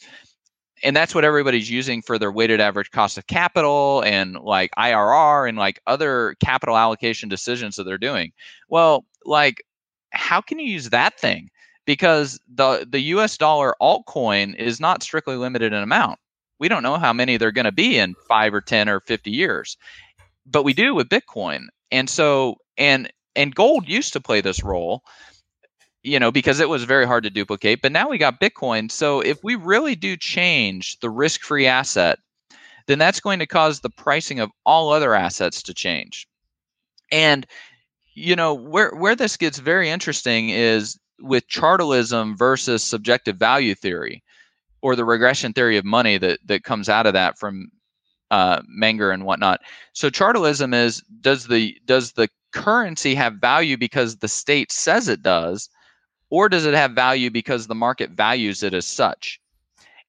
[0.84, 5.50] And that's what everybody's using for their weighted average cost of capital and like IRR
[5.50, 8.32] and like other capital allocation decisions that they're doing.
[8.70, 9.64] Well, like
[10.12, 11.50] how can you use that thing?
[11.86, 16.20] Because the the US dollar altcoin is not strictly limited in amount.
[16.60, 19.32] We don't know how many they're going to be in 5 or 10 or 50
[19.32, 19.78] years.
[20.46, 21.68] But we do with Bitcoin.
[21.92, 25.04] And so and and gold used to play this role
[26.04, 29.22] you know because it was very hard to duplicate but now we got bitcoin so
[29.22, 32.20] if we really do change the risk-free asset
[32.88, 36.28] then that's going to cause the pricing of all other assets to change
[37.12, 37.46] and
[38.14, 44.24] you know where where this gets very interesting is with chartalism versus subjective value theory
[44.82, 47.70] or the regression theory of money that that comes out of that from
[48.32, 49.62] uh, Menger and whatnot.
[49.94, 55.22] So chartalism is does the does the currency have value because the state says it
[55.22, 55.70] does,
[56.30, 59.40] or does it have value because the market values it as such?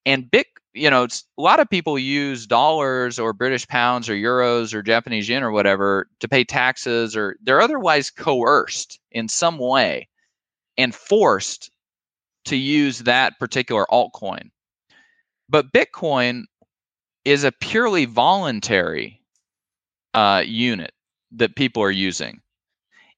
[0.06, 4.72] And Bit you know, a lot of people use dollars or British pounds or euros
[4.72, 10.08] or Japanese yen or whatever to pay taxes, or they're otherwise coerced in some way
[10.76, 11.70] and forced
[12.44, 14.50] to use that particular altcoin.
[15.48, 16.44] But Bitcoin
[17.24, 19.20] is a purely voluntary
[20.14, 20.92] uh, unit
[21.32, 22.40] that people are using.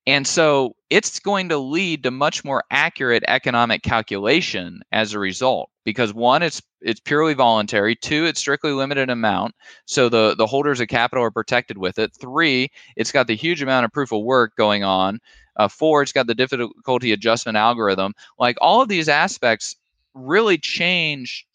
[0.07, 5.71] And so it's going to lead to much more accurate economic calculation as a result
[5.85, 9.55] because one it's it's purely voluntary two it's strictly limited amount
[9.87, 13.63] so the the holders of capital are protected with it three it's got the huge
[13.63, 15.19] amount of proof of work going on
[15.57, 19.77] uh, four it's got the difficulty adjustment algorithm like all of these aspects
[20.15, 21.47] really change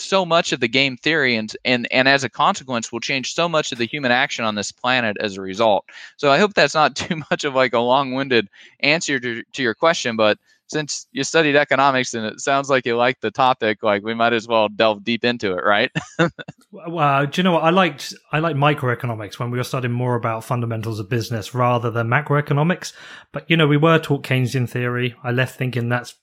[0.00, 3.48] so much of the game theory and and and as a consequence will change so
[3.48, 5.84] much of the human action on this planet as a result.
[6.16, 8.48] So i hope that's not too much of like a long-winded
[8.80, 12.96] answer to, to your question but since you studied economics and it sounds like you
[12.96, 15.90] like the topic like we might as well delve deep into it right?
[16.72, 17.64] Well do you know what?
[17.64, 21.90] I liked i like microeconomics when we were studying more about fundamentals of business rather
[21.90, 22.92] than macroeconomics.
[23.32, 25.16] But you know we were taught keynesian theory.
[25.24, 26.14] I left thinking that's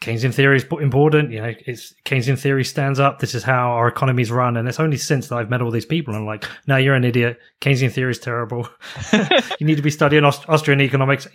[0.00, 1.30] Keynesian theory is important.
[1.30, 3.18] You know, it's Keynesian theory stands up.
[3.18, 4.56] This is how our economies run.
[4.56, 6.94] And it's only since that I've met all these people and I'm like, no, you're
[6.94, 7.38] an idiot.
[7.60, 8.66] Keynesian theory is terrible.
[9.60, 11.28] you need to be studying Aust- Austrian economics.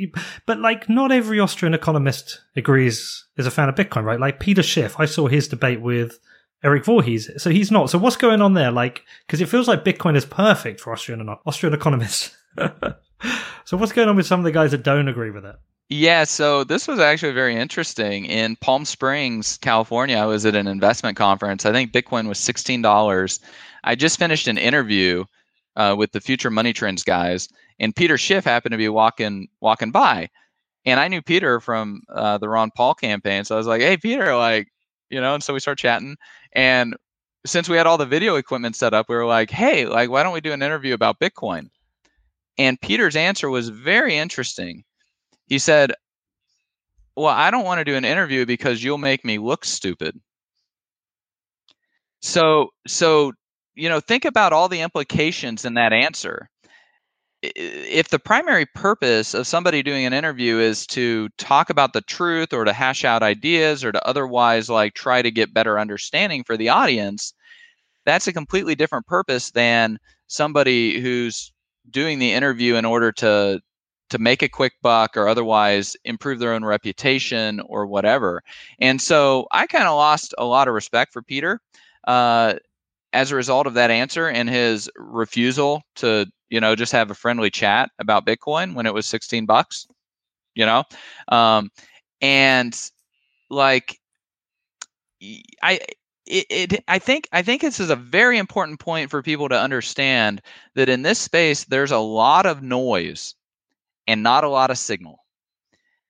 [0.47, 4.20] But like, not every Austrian economist agrees is a fan of Bitcoin, right?
[4.20, 6.18] Like Peter Schiff, I saw his debate with
[6.63, 7.30] Eric Voorhees.
[7.38, 7.91] So he's not.
[7.91, 8.72] So what's going on there?
[8.72, 12.36] Like, because it feels like Bitcoin is perfect for Austrian Austrian economists.
[13.63, 15.55] so what's going on with some of the guys that don't agree with it?
[15.90, 18.26] Yeah, so this was actually very interesting.
[18.26, 21.66] In Palm Springs, California, I was at an investment conference.
[21.66, 23.40] I think Bitcoin was $16.
[23.84, 25.26] I just finished an interview
[25.76, 29.92] uh, with the Future Money Trends guys, and Peter Schiff happened to be walking walking
[29.92, 30.30] by.
[30.86, 33.44] And I knew Peter from uh, the Ron Paul campaign.
[33.44, 34.70] So I was like, hey, Peter, like,
[35.10, 36.16] you know, and so we start chatting.
[36.54, 36.96] And
[37.46, 40.24] since we had all the video equipment set up, we were like, hey, like, why
[40.24, 41.70] don't we do an interview about Bitcoin?
[42.58, 44.84] And Peter's answer was very interesting
[45.48, 45.93] he said,
[47.16, 50.20] well, I don't want to do an interview because you'll make me look stupid.
[52.22, 53.32] So, so
[53.76, 56.50] you know, think about all the implications in that answer.
[57.41, 62.54] If the primary purpose of somebody doing an interview is to talk about the truth
[62.54, 66.58] or to hash out ideas or to otherwise like try to get better understanding for
[66.58, 67.34] the audience,
[68.06, 71.52] that's a completely different purpose than somebody who's
[71.91, 73.62] doing the interview in order to
[74.10, 78.43] to make a quick buck or otherwise improve their own reputation or whatever.
[78.80, 81.60] And so I kind of lost a lot of respect for Peter
[82.08, 82.56] uh,
[83.14, 87.16] as a result of that answer and his refusal to, you know, just have a
[87.16, 89.88] friendly chat about Bitcoin when it was 16 bucks,
[90.53, 90.84] you know?
[91.30, 91.72] Um,
[92.22, 92.80] and
[93.49, 93.99] like,
[95.64, 95.80] I,
[96.28, 99.60] it, it, I think I think this is a very important point for people to
[99.60, 100.41] understand
[100.74, 103.36] that in this space there's a lot of noise
[104.08, 105.20] and not a lot of signal.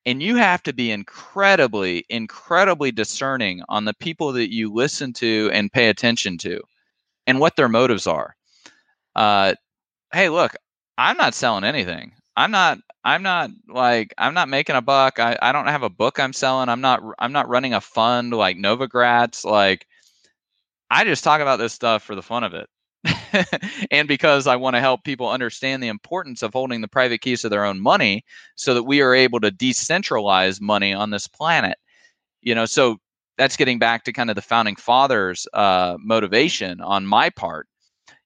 [0.06, 5.50] And you have to be incredibly, incredibly discerning on the people that you listen to
[5.54, 6.62] and pay attention to
[7.28, 8.36] and what their motives are.
[9.16, 9.56] Uh,
[10.14, 10.56] hey, look,
[10.98, 12.14] I'm not selling anything.
[12.38, 15.20] I'm not I'm not like I'm not making a buck.
[15.20, 16.70] I, I don't have a book I'm selling.
[16.70, 19.46] I'm not I'm not running a fund like Novogratz.
[19.46, 19.88] Like
[20.90, 22.68] I just talk about this stuff for the fun of it.
[23.92, 27.42] and because I want to help people understand the importance of holding the private keys
[27.42, 28.24] to their own money
[28.56, 31.78] so that we are able to decentralize money on this planet.
[32.42, 32.98] You know, so
[33.38, 37.68] that's getting back to kind of the founding fathers uh, motivation on my part.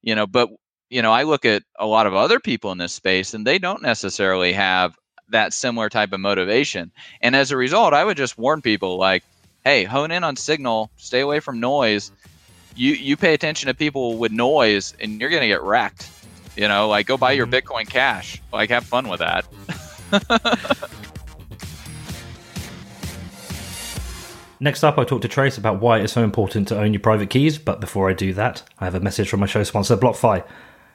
[0.01, 0.49] You know, but
[0.89, 3.59] you know, I look at a lot of other people in this space and they
[3.59, 4.95] don't necessarily have
[5.30, 6.91] that similar type of motivation.
[7.21, 9.23] And as a result, I would just warn people like,
[9.63, 12.11] hey, hone in on signal, stay away from noise
[12.80, 16.09] you you pay attention to people with noise and you're gonna get wrecked.
[16.55, 17.55] You know, like go buy your mm-hmm.
[17.67, 18.41] Bitcoin Cash.
[18.53, 19.45] Like have fun with that.
[24.61, 27.30] Next up, I talked to Trace about why it's so important to own your private
[27.30, 27.57] keys.
[27.57, 30.43] But before I do that, I have a message from my show sponsor, BlockFi.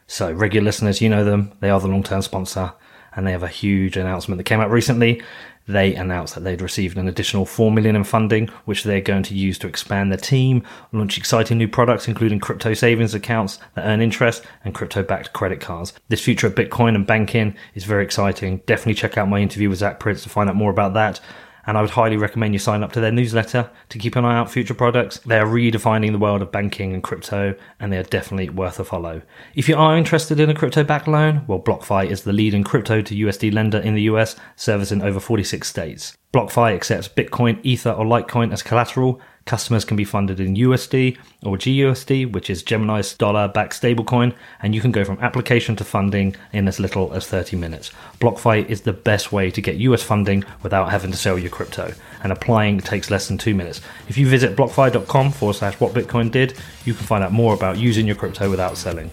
[0.07, 1.53] So, regular listeners, you know them.
[1.61, 2.75] They are the long term sponsor,
[3.17, 5.23] and they have a huge announcement that came out recently
[5.67, 9.35] they announced that they'd received an additional 4 million in funding, which they're going to
[9.35, 10.63] use to expand their team,
[10.93, 15.61] launch exciting new products, including crypto savings accounts that earn interest and crypto backed credit
[15.61, 15.93] cards.
[16.09, 18.59] This future of Bitcoin and banking is very exciting.
[18.67, 21.21] Definitely check out my interview with Zac Prince to find out more about that
[21.67, 24.37] and I would highly recommend you sign up to their newsletter to keep an eye
[24.37, 25.19] out future products.
[25.21, 28.85] They are redefining the world of banking and crypto, and they are definitely worth a
[28.85, 29.23] follow.
[29.55, 33.03] If you are interested in a crypto backed loan, well, BlockFi is the leading crypto
[33.03, 36.17] to USD lender in the US, servicing over 46 states.
[36.33, 41.59] BlockFi accepts Bitcoin, Ether, or Litecoin as collateral Customers can be funded in USD or
[41.59, 46.35] GUSD, which is Gemini's dollar backed stablecoin, and you can go from application to funding
[46.53, 47.91] in as little as 30 minutes.
[48.21, 51.93] BlockFi is the best way to get US funding without having to sell your crypto,
[52.23, 53.83] and applying takes less than two minutes.
[54.09, 57.77] If you visit blockfi.com forward slash what Bitcoin did, you can find out more about
[57.77, 59.11] using your crypto without selling.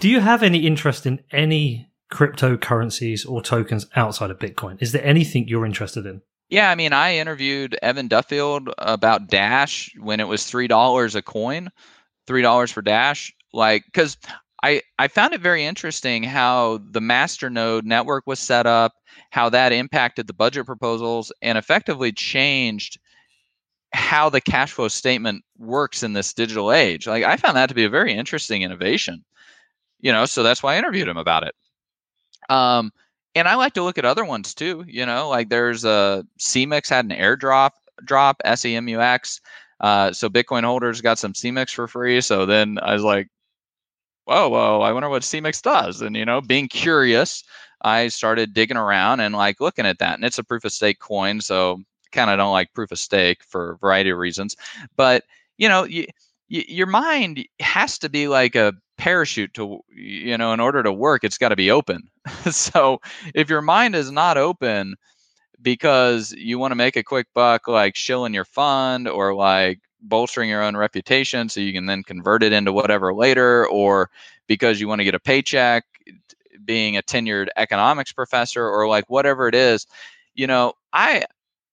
[0.00, 4.80] Do you have any interest in any cryptocurrencies or tokens outside of Bitcoin?
[4.80, 6.22] Is there anything you're interested in?
[6.48, 11.22] Yeah, I mean, I interviewed Evan Duffield about Dash when it was three dollars a
[11.22, 11.70] coin,
[12.26, 13.34] three dollars for Dash.
[13.52, 14.16] Like, because
[14.62, 18.92] I I found it very interesting how the masternode network was set up,
[19.30, 22.98] how that impacted the budget proposals, and effectively changed
[23.92, 27.06] how the cash flow statement works in this digital age.
[27.06, 29.24] Like, I found that to be a very interesting innovation.
[30.00, 31.54] You know, so that's why I interviewed him about it.
[32.48, 32.92] Um,
[33.34, 34.84] and I like to look at other ones too.
[34.86, 37.70] You know, like there's a SEMUX had an airdrop
[38.04, 39.40] drop SEMUX.
[39.80, 42.20] Uh, so Bitcoin holders got some SEMUX for free.
[42.20, 43.28] So then I was like,
[44.24, 46.00] whoa, whoa, I wonder what SEMUX does.
[46.00, 47.42] And you know, being curious,
[47.82, 50.14] I started digging around and like looking at that.
[50.14, 51.80] And it's a proof of stake coin, so
[52.12, 54.56] kind of don't like proof of stake for a variety of reasons.
[54.96, 55.24] But
[55.58, 56.06] you know, you,
[56.48, 61.24] your mind has to be like a parachute to you know in order to work
[61.24, 62.08] it's got to be open.
[62.50, 63.00] So
[63.34, 64.96] if your mind is not open
[65.62, 70.48] because you want to make a quick buck like shilling your fund or like bolstering
[70.50, 74.10] your own reputation so you can then convert it into whatever later or
[74.46, 75.84] because you want to get a paycheck
[76.64, 79.86] being a tenured economics professor or like whatever it is
[80.34, 81.24] you know i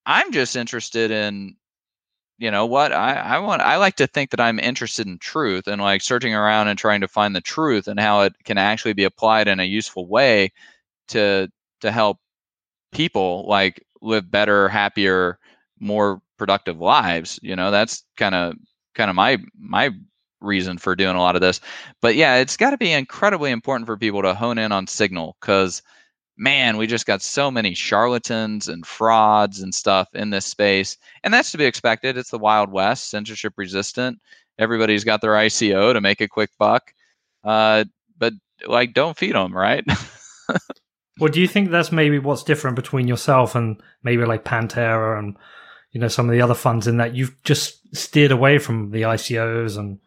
[0.06, 1.54] i'm just interested in
[2.42, 5.68] you know what I, I want i like to think that i'm interested in truth
[5.68, 8.94] and like searching around and trying to find the truth and how it can actually
[8.94, 10.52] be applied in a useful way
[11.08, 11.48] to
[11.82, 12.18] to help
[12.92, 15.38] people like live better happier
[15.80, 17.70] more productive lives you know?
[17.70, 18.54] That's kind of
[18.94, 19.90] kind of my my
[20.40, 21.60] reason for doing a lot of this.
[22.02, 25.36] But yeah it's got to be incredibly important for people to hone in on signal
[25.40, 25.82] because
[26.42, 30.98] man, we just got so many charlatans and frauds and stuff in this space.
[31.22, 32.18] And that's to be expected.
[32.18, 34.20] It's the Wild West, censorship resistant.
[34.58, 36.92] Everybody's got their ICO to make a quick buck.
[37.44, 37.84] Uh,
[38.18, 38.32] but
[38.66, 39.84] like, don't feed them, right?
[41.20, 45.36] well, do you think that's maybe what's different between yourself and maybe like Pantera and
[45.92, 49.02] you know some of the other funds in that you've just steered away from the
[49.02, 50.00] ICOs and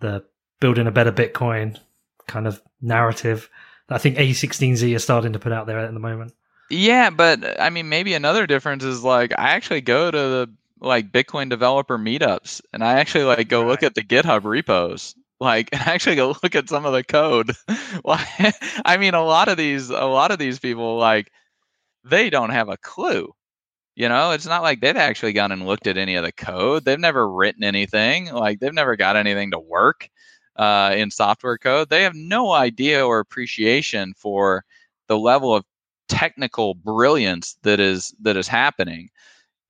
[0.00, 0.24] the
[0.60, 1.78] building a better Bitcoin
[2.26, 3.50] kind of narrative?
[3.88, 6.34] I think A16Z is starting to put out there at the moment.
[6.70, 11.10] Yeah, but I mean, maybe another difference is like I actually go to the like
[11.10, 13.68] Bitcoin developer meetups, and I actually like go right.
[13.68, 17.52] look at the GitHub repos, like and actually go look at some of the code.
[18.04, 21.32] I mean, a lot of these, a lot of these people, like
[22.04, 23.32] they don't have a clue.
[23.96, 26.84] You know, it's not like they've actually gone and looked at any of the code.
[26.84, 28.26] They've never written anything.
[28.32, 30.08] Like they've never got anything to work
[30.58, 34.64] uh, in software code, they have no idea or appreciation for
[35.06, 35.64] the level of
[36.08, 39.10] technical brilliance that is that is happening.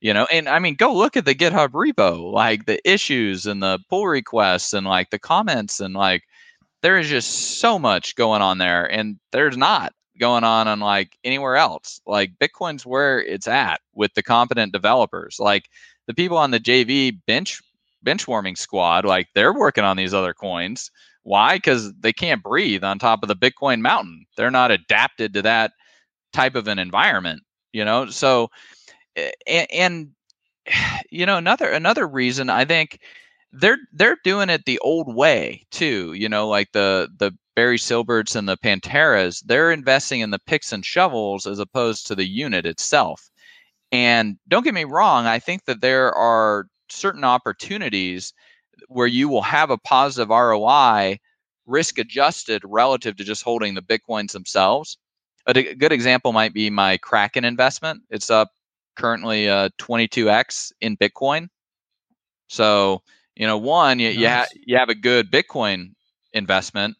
[0.01, 3.62] You know, and I mean, go look at the GitHub repo, like the issues and
[3.62, 6.22] the pull requests and like the comments and like
[6.82, 11.16] there is just so much going on there, and there's not going on on like
[11.24, 12.01] anywhere else.
[12.07, 15.39] Like Bitcoin's where it's at with the competent developers.
[15.41, 15.68] Like
[16.07, 17.61] the people on the JV bench
[18.05, 20.90] benchwarming squad, like they're working on these other coins.
[21.22, 21.57] Why?
[21.57, 24.24] Because they can't breathe on top of the Bitcoin mountain.
[24.36, 25.72] They're not adapted to that
[26.32, 27.42] type of an environment,
[27.72, 28.07] you know.
[28.07, 28.49] So,
[29.46, 30.09] and, and
[31.11, 33.01] you know, another another reason I think
[33.53, 36.12] they're they're doing it the old way too.
[36.14, 40.72] You know, like the the Barry Silberts and the Panteras, they're investing in the picks
[40.72, 43.30] and shovels as opposed to the unit itself.
[43.90, 48.32] And don't get me wrong, I think that there are certain opportunities
[48.89, 51.18] where you will have a positive ROI
[51.66, 54.97] risk adjusted relative to just holding the bitcoins themselves.
[55.47, 58.03] A good example might be my Kraken investment.
[58.11, 58.51] It's up
[58.97, 61.49] currently uh, 22x in Bitcoin.
[62.49, 63.03] So,
[63.34, 64.18] you know, one, you, nice.
[64.18, 65.95] you, ha- you have a good Bitcoin
[66.32, 66.97] investment,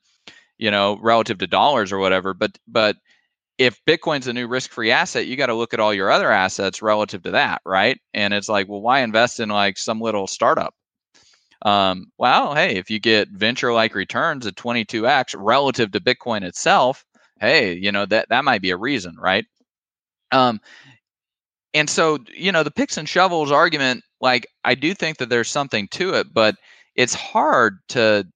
[0.57, 2.97] you know, relative to dollars or whatever, but, but
[3.59, 6.30] if Bitcoin's a new risk free asset, you got to look at all your other
[6.30, 8.00] assets relative to that, right?
[8.14, 10.74] And it's like, well, why invest in like some little startup?
[11.62, 17.04] Um, well, hey, if you get venture like returns at 22x relative to Bitcoin itself,
[17.40, 19.44] hey, you know, that, that might be a reason, right?
[20.30, 20.61] Um,
[21.74, 25.50] and so, you know, the picks and shovels argument, like, I do think that there's
[25.50, 26.54] something to it, but
[26.94, 28.26] it's hard to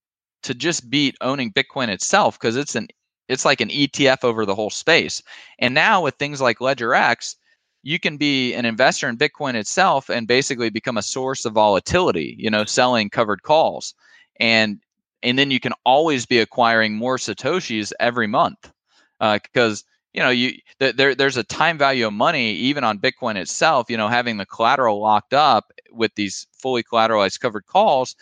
[0.42, 2.88] to just beat owning Bitcoin itself because it's an
[3.28, 5.22] it's like an ETF over the whole space.
[5.58, 7.36] And now with things like LedgerX,
[7.82, 12.36] you can be an investor in Bitcoin itself and basically become a source of volatility,
[12.38, 13.94] you know, selling covered calls.
[14.38, 14.80] And
[15.22, 18.72] and then you can always be acquiring more satoshis every month
[19.20, 22.98] because uh, you know you th- there there's a time value of money even on
[22.98, 28.16] bitcoin itself you know having the collateral locked up with these fully collateralized covered calls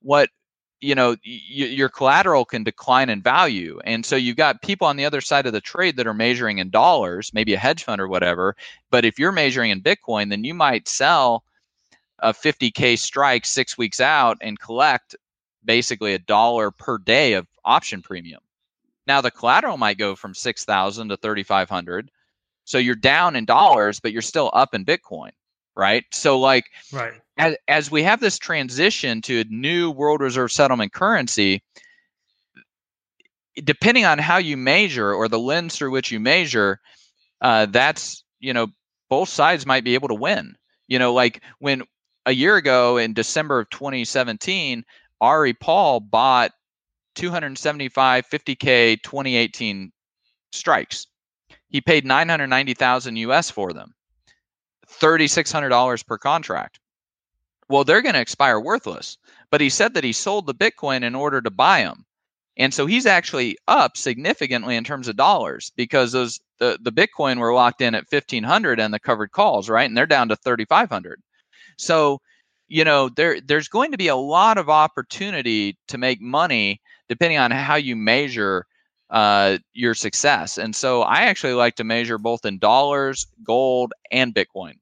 [0.00, 0.28] what
[0.82, 3.80] you know y- your collateral can decline in value.
[3.84, 6.58] And so you've got people on the other side of the trade that are measuring
[6.58, 8.56] in dollars maybe a hedge fund or whatever
[8.90, 11.44] but if you're measuring in bitcoin then you might sell
[12.20, 15.16] a 50k strike six weeks out and collect
[15.64, 18.40] basically a dollar per day of option premium.
[19.06, 22.10] Now the collateral might go from 6000 to 3500
[22.64, 25.30] so you're down in dollars but you're still up in bitcoin
[25.76, 30.52] right so like right as, as we have this transition to a new world reserve
[30.52, 31.62] settlement currency,
[33.64, 36.80] depending on how you measure or the lens through which you measure,
[37.40, 38.68] uh, that's you know
[39.08, 40.56] both sides might be able to win.
[40.88, 41.82] You know, like when
[42.26, 44.84] a year ago in December of 2017,
[45.20, 46.52] Ari Paul bought
[47.14, 49.92] 275 50k 2018
[50.52, 51.06] strikes.
[51.68, 53.94] He paid 990,000 US for them.
[55.00, 56.78] $3600 per contract
[57.72, 59.16] well, they're going to expire worthless.
[59.50, 62.04] But he said that he sold the Bitcoin in order to buy them.
[62.58, 67.38] And so he's actually up significantly in terms of dollars because those the, the Bitcoin
[67.38, 69.88] were locked in at 1500 and the covered calls, right?
[69.88, 71.22] And they're down to 3500.
[71.78, 72.20] So,
[72.68, 77.38] you know, there there's going to be a lot of opportunity to make money depending
[77.38, 78.66] on how you measure
[79.08, 80.58] uh, your success.
[80.58, 84.74] And so I actually like to measure both in dollars, gold, and Bitcoin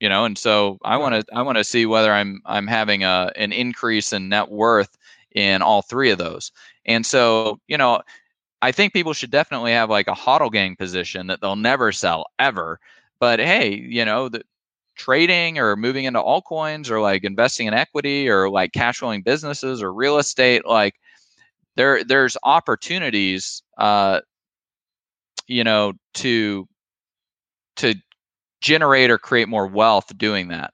[0.00, 3.04] you know and so i want to i want to see whether i'm i'm having
[3.04, 4.96] a an increase in net worth
[5.32, 6.50] in all three of those.
[6.86, 8.02] And so you know
[8.62, 12.26] i think people should definitely have like a hodl gang position that they'll never sell
[12.38, 12.80] ever
[13.20, 14.42] but hey you know the
[14.96, 19.82] trading or moving into altcoins or like investing in equity or like cash flowing businesses
[19.82, 20.96] or real estate like
[21.76, 24.20] there there's opportunities uh
[25.50, 26.68] you know, to
[27.76, 27.94] to
[28.60, 30.72] generate or create more wealth doing that.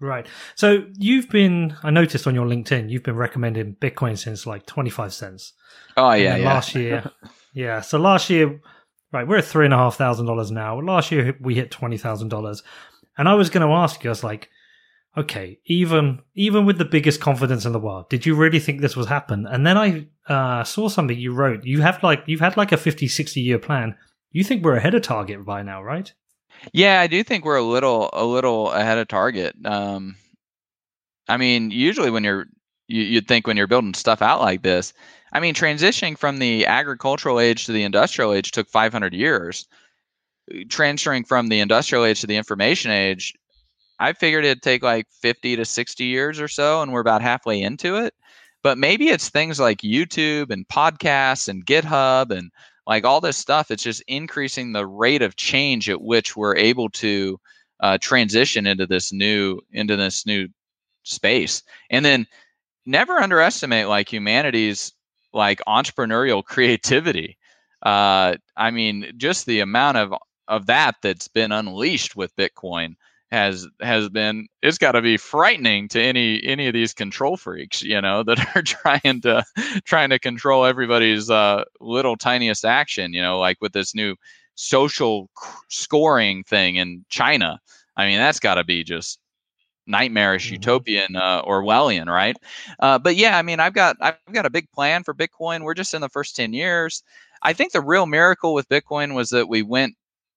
[0.00, 0.26] Right.
[0.54, 5.14] So you've been, I noticed on your LinkedIn, you've been recommending Bitcoin since like 25
[5.14, 5.52] cents.
[5.96, 6.36] Oh, yeah.
[6.36, 6.44] yeah.
[6.44, 7.10] Last year,
[7.54, 7.80] yeah.
[7.80, 8.60] So last year,
[9.12, 10.78] right, we're at three and a half thousand dollars now.
[10.80, 12.62] Last year we hit $20,000.
[13.16, 14.50] And I was going to ask you, I was like,
[15.16, 18.96] okay, even even with the biggest confidence in the world, did you really think this
[18.96, 19.46] would happen?
[19.46, 21.64] And then I uh, saw something you wrote.
[21.64, 23.96] You have like you've had like a 50, 60 year plan.
[24.32, 26.12] You think we're ahead of target by now, right?
[26.72, 29.54] Yeah, I do think we're a little a little ahead of target.
[29.64, 30.16] Um,
[31.28, 32.46] I mean, usually when you're
[32.88, 34.92] you, you'd think when you're building stuff out like this,
[35.32, 39.66] I mean, transitioning from the agricultural age to the industrial age took 500 years.
[40.68, 43.32] Transferring from the industrial age to the information age,
[43.98, 47.60] I figured it'd take like 50 to 60 years or so, and we're about halfway
[47.60, 48.14] into it.
[48.62, 52.50] But maybe it's things like YouTube and podcasts and GitHub and
[52.86, 56.88] like all this stuff it's just increasing the rate of change at which we're able
[56.90, 57.38] to
[57.80, 60.48] uh, transition into this new into this new
[61.02, 61.62] space.
[61.90, 62.26] And then
[62.86, 64.92] never underestimate like humanity's
[65.32, 67.36] like entrepreneurial creativity.
[67.82, 70.14] Uh, i mean just the amount of
[70.48, 72.94] of that that's been unleashed with bitcoin
[73.34, 77.82] has has been it's got to be frightening to any any of these control freaks
[77.82, 78.62] you know that are
[79.02, 79.44] trying to
[79.84, 84.14] trying to control everybody's uh, little tiniest action you know like with this new
[84.54, 85.28] social
[85.68, 87.60] scoring thing in china.
[87.96, 89.18] I mean that's got to be just
[89.86, 90.54] nightmarish mm-hmm.
[90.54, 92.36] utopian uh, orwellian right?
[92.78, 95.64] Uh, but yeah i mean i've got i've got a big plan for bitcoin.
[95.64, 97.02] We're just in the first 10 years.
[97.42, 99.96] I think the real miracle with bitcoin was that we went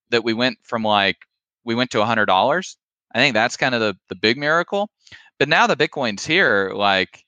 [0.09, 1.17] that we went from like
[1.63, 2.75] we went to $100
[3.13, 4.89] I think that's kind of the the big miracle.
[5.39, 7.25] But now the Bitcoin's here, like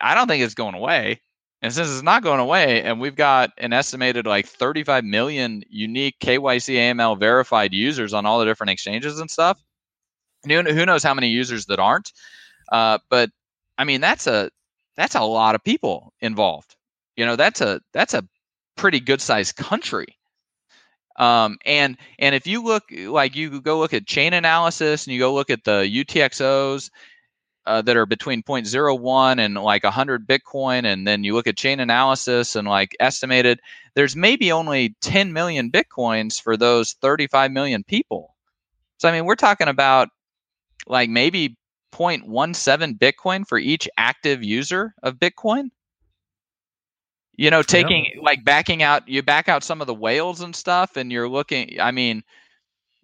[0.00, 1.20] I don't think it's going away.
[1.62, 6.16] And since it's not going away, and we've got an estimated like 35 million unique
[6.18, 9.62] KYC AML verified users on all the different exchanges and stuff,
[10.44, 12.12] who, who knows how many users that aren't?
[12.72, 13.30] Uh, but
[13.78, 14.50] I mean, that's a
[14.96, 16.74] that's a lot of people involved.
[17.16, 18.26] You know, that's a that's a
[18.76, 20.18] pretty good sized country.
[21.16, 25.34] Um, and and if you look like you go look at Chainalysis and you go
[25.34, 26.90] look at the UTXOs
[27.66, 32.56] uh, that are between 0.01 and like 100 Bitcoin, and then you look at Chainalysis
[32.56, 33.60] and like estimated,
[33.94, 38.34] there's maybe only 10 million Bitcoins for those 35 million people.
[38.98, 40.08] So I mean, we're talking about
[40.86, 41.56] like maybe
[41.92, 45.70] 0.17 Bitcoin for each active user of Bitcoin
[47.36, 48.20] you know taking yeah.
[48.22, 51.80] like backing out you back out some of the whales and stuff and you're looking
[51.80, 52.22] i mean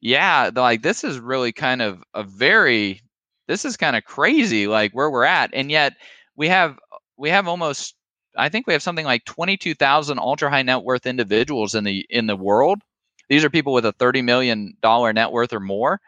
[0.01, 3.01] yeah like this is really kind of a very
[3.47, 5.95] this is kind of crazy like where we're at and yet
[6.37, 6.79] we have
[7.17, 7.95] we have almost
[8.37, 12.27] i think we have something like 22,000 ultra high net worth individuals in the in
[12.27, 12.81] the world
[13.29, 16.01] these are people with a 30 million dollar net worth or more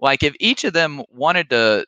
[0.00, 1.84] like if each of them wanted to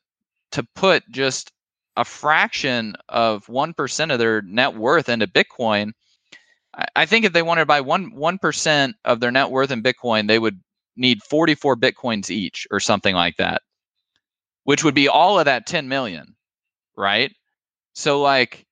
[0.50, 1.52] to put just
[2.00, 5.92] a fraction of 1% of their net worth into Bitcoin,
[6.96, 9.82] I think if they wanted to buy one one percent of their net worth in
[9.82, 10.58] Bitcoin, they would
[10.96, 13.60] need 44 Bitcoins each or something like that,
[14.64, 16.36] which would be all of that 10 million,
[16.96, 17.32] right?
[17.92, 18.66] So like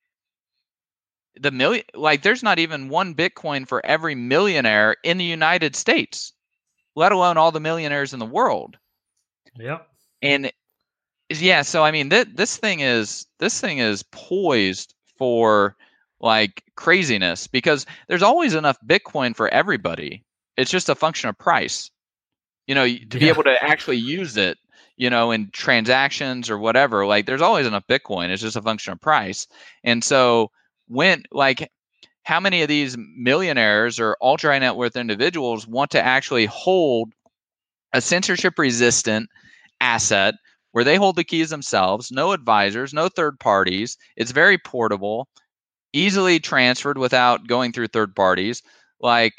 [1.39, 6.33] the million like there's not even one Bitcoin for every millionaire in the United States,
[6.95, 8.77] let alone all the millionaires in the world.
[9.55, 9.87] Yep.
[10.23, 10.51] And
[11.29, 15.75] yeah so i mean th- this thing is this thing is poised for
[16.21, 20.23] like craziness because there's always enough bitcoin for everybody.
[20.57, 21.89] It's just a function of price
[22.67, 23.19] you know to yeah.
[23.19, 24.57] be able to actually use it
[24.95, 28.29] you know in transactions or whatever like there's always enough bitcoin.
[28.29, 29.47] It's just a function of price.
[29.83, 30.51] And so
[30.87, 31.71] when like
[32.23, 37.13] how many of these millionaires or ultra high net worth individuals want to actually hold
[37.93, 39.29] a censorship resistant
[39.81, 40.35] asset
[40.71, 43.97] where they hold the keys themselves, no advisors, no third parties.
[44.15, 45.27] It's very portable,
[45.93, 48.61] easily transferred without going through third parties.
[49.01, 49.33] Like,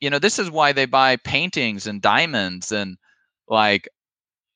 [0.00, 2.96] you know, this is why they buy paintings and diamonds and
[3.48, 3.88] like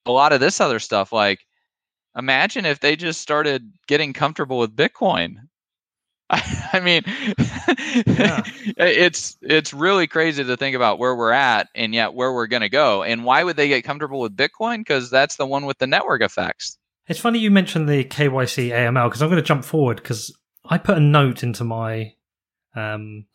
[0.07, 1.13] a lot of this other stuff.
[1.13, 1.41] Like,
[2.17, 5.37] imagine if they just started getting comfortable with Bitcoin.
[6.81, 8.43] mean, yeah.
[8.77, 12.63] it's it's really crazy to think about where we're at and yet where we're going
[12.63, 13.03] to go.
[13.03, 14.79] And why would they get comfortable with Bitcoin?
[14.79, 16.79] Because that's the one with the network effects.
[17.07, 20.79] It's funny you mentioned the KYC AML because I'm going to jump forward because I
[20.79, 22.13] put a note into my
[22.75, 23.27] um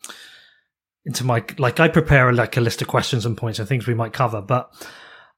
[1.04, 3.94] into my like I prepare like a list of questions and points and things we
[3.94, 4.40] might cover.
[4.40, 4.70] But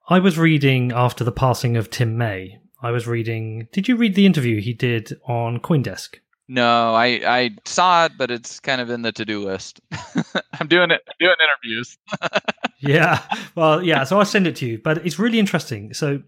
[0.08, 2.58] I was reading after the passing of Tim May.
[2.82, 3.68] I was reading.
[3.72, 6.16] Did you read the interview he did on CoinDesk?
[6.52, 9.80] No, I I saw it, but it's kind of in the to do list.
[10.60, 11.00] I'm doing it.
[11.08, 11.96] I'm doing interviews.
[12.78, 13.22] yeah,
[13.54, 14.04] well, yeah.
[14.04, 15.94] So I'll send it to you, but it's really interesting.
[15.94, 16.20] So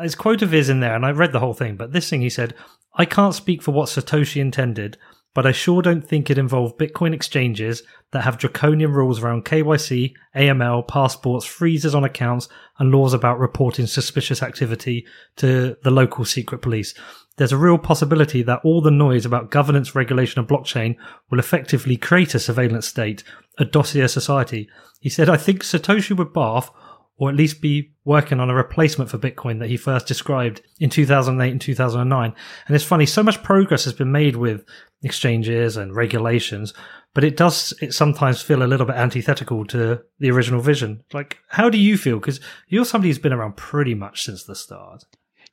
[0.00, 1.76] his quote of his in there, and I read the whole thing.
[1.76, 2.54] But this thing he said,
[2.94, 4.96] "I can't speak for what Satoshi intended,
[5.34, 10.14] but I sure don't think it involved Bitcoin exchanges that have draconian rules around KYC,
[10.34, 12.48] AML, passports, freezes on accounts,
[12.78, 15.06] and laws about reporting suspicious activity
[15.36, 16.94] to the local secret police.
[17.38, 20.96] There's a real possibility that all the noise about governance, regulation, and blockchain
[21.30, 23.22] will effectively create a surveillance state,
[23.58, 24.68] a dossier society.
[25.00, 26.70] He said, I think Satoshi would barf
[27.16, 30.88] or at least be working on a replacement for Bitcoin that he first described in
[30.88, 32.34] 2008 and 2009.
[32.66, 34.64] And it's funny, so much progress has been made with
[35.02, 36.74] exchanges and regulations,
[37.14, 41.02] but it does it sometimes feel a little bit antithetical to the original vision.
[41.12, 42.18] Like, how do you feel?
[42.18, 45.04] Because you're somebody who's been around pretty much since the start.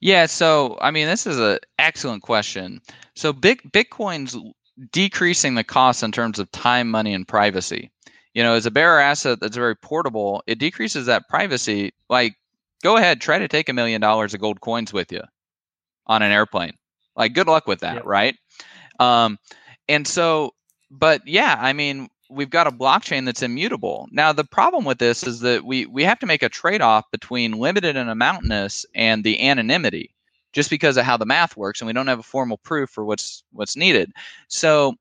[0.06, 2.80] Yeah, so I mean, this is an excellent question.
[3.16, 4.38] So, big Bitcoin's
[4.92, 7.90] decreasing the cost in terms of time, money, and privacy.
[8.36, 11.92] You know, as a bearer asset that's very portable, it decreases that privacy.
[12.08, 12.36] Like,
[12.84, 15.24] go ahead, try to take a million dollars of gold coins with you
[16.06, 16.74] on an airplane.
[17.16, 18.36] Like, good luck with that, right?
[19.00, 19.40] Um,
[19.90, 20.52] and so,
[20.92, 24.08] but yeah, I mean, we've got a blockchain that's immutable.
[24.12, 27.54] Now, the problem with this is that we we have to make a trade-off between
[27.54, 30.14] limited and amountainess and the anonymity,
[30.54, 33.06] just because of how the math works, and we don't have a formal proof for
[33.06, 34.12] what's what's needed.
[34.48, 34.96] So,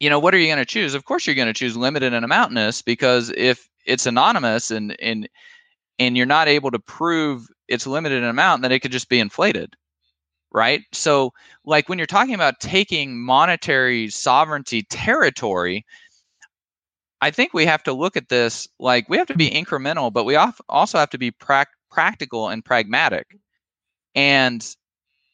[0.00, 0.94] you know, what are you going to choose?
[0.94, 5.28] Of course, you're going to choose limited and amountainous because if it's anonymous and and
[5.98, 9.20] and you're not able to prove it's limited in amount, then it could just be
[9.20, 9.76] inflated
[10.52, 10.82] right?
[10.92, 11.32] So,
[11.66, 15.84] like when you're talking about taking monetary sovereignty territory,
[17.20, 20.24] I think we have to look at this like we have to be incremental, but
[20.24, 23.38] we also have to be pra- practical and pragmatic.
[24.14, 24.66] And,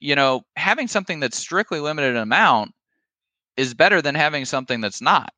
[0.01, 2.73] you know, having something that's strictly limited in amount
[3.57, 5.33] is better than having something that's not.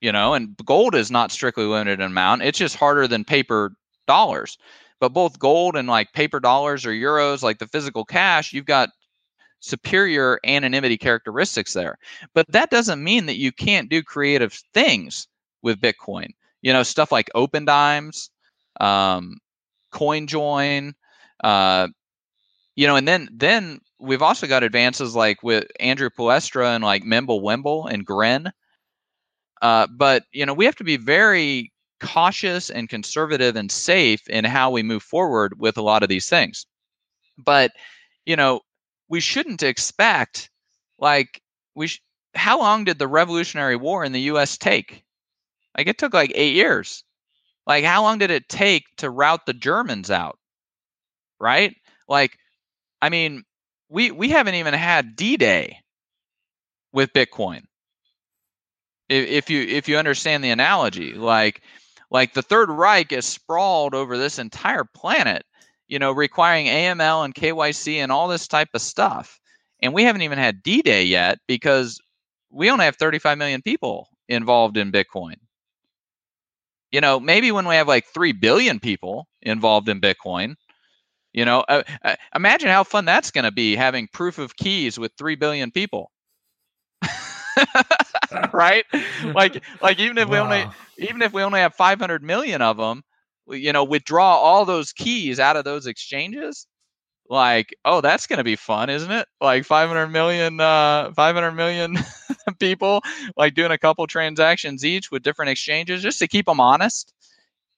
[0.00, 2.42] You know, and gold is not strictly limited in amount.
[2.42, 3.72] It's just harder than paper
[4.08, 4.58] dollars.
[4.98, 8.90] But both gold and like paper dollars or euros, like the physical cash, you've got
[9.62, 11.96] superior anonymity characteristics there.
[12.34, 15.26] But that doesn't mean that you can't do creative things
[15.62, 16.30] with Bitcoin.
[16.60, 18.28] You know, stuff like Opendimes,
[18.80, 19.38] um,
[19.92, 20.92] CoinJoin,
[21.42, 21.88] uh,
[22.76, 27.04] you know, and then then we've also got advances like with Andrew Poelstra and like
[27.04, 28.52] Mimblewimble and Grin.
[29.60, 34.44] Uh, but you know, we have to be very cautious and conservative and safe in
[34.44, 36.66] how we move forward with a lot of these things.
[37.38, 37.70] But,
[38.26, 38.60] you know,
[39.12, 40.48] we shouldn't expect
[40.98, 41.42] like
[41.74, 42.02] we sh-
[42.34, 45.04] how long did the Revolutionary War in the US take?
[45.76, 47.04] Like it took like 8 years.
[47.66, 50.38] Like how long did it take to rout the Germans out?
[51.38, 51.76] Right?
[52.08, 52.38] Like
[53.02, 53.42] I mean,
[53.90, 55.78] we we haven't even had D-Day
[56.94, 57.64] with Bitcoin.
[59.10, 61.60] If, if you if you understand the analogy, like
[62.10, 65.44] like the Third Reich is sprawled over this entire planet,
[65.92, 69.38] you know, requiring AML and KYC and all this type of stuff.
[69.80, 72.00] And we haven't even had D Day yet because
[72.48, 75.34] we only have 35 million people involved in Bitcoin.
[76.92, 80.54] You know, maybe when we have like 3 billion people involved in Bitcoin,
[81.34, 84.98] you know, uh, uh, imagine how fun that's going to be having proof of keys
[84.98, 86.10] with 3 billion people.
[88.54, 88.86] right?
[89.34, 90.32] Like like even if wow.
[90.32, 93.02] we only even if we only have 500 million of them,
[93.48, 96.66] you know, withdraw all those keys out of those exchanges.
[97.28, 99.26] Like, oh, that's going to be fun, isn't it?
[99.40, 101.98] Like 500 million uh 500 million
[102.58, 103.00] people
[103.36, 107.12] like doing a couple transactions each with different exchanges just to keep them honest,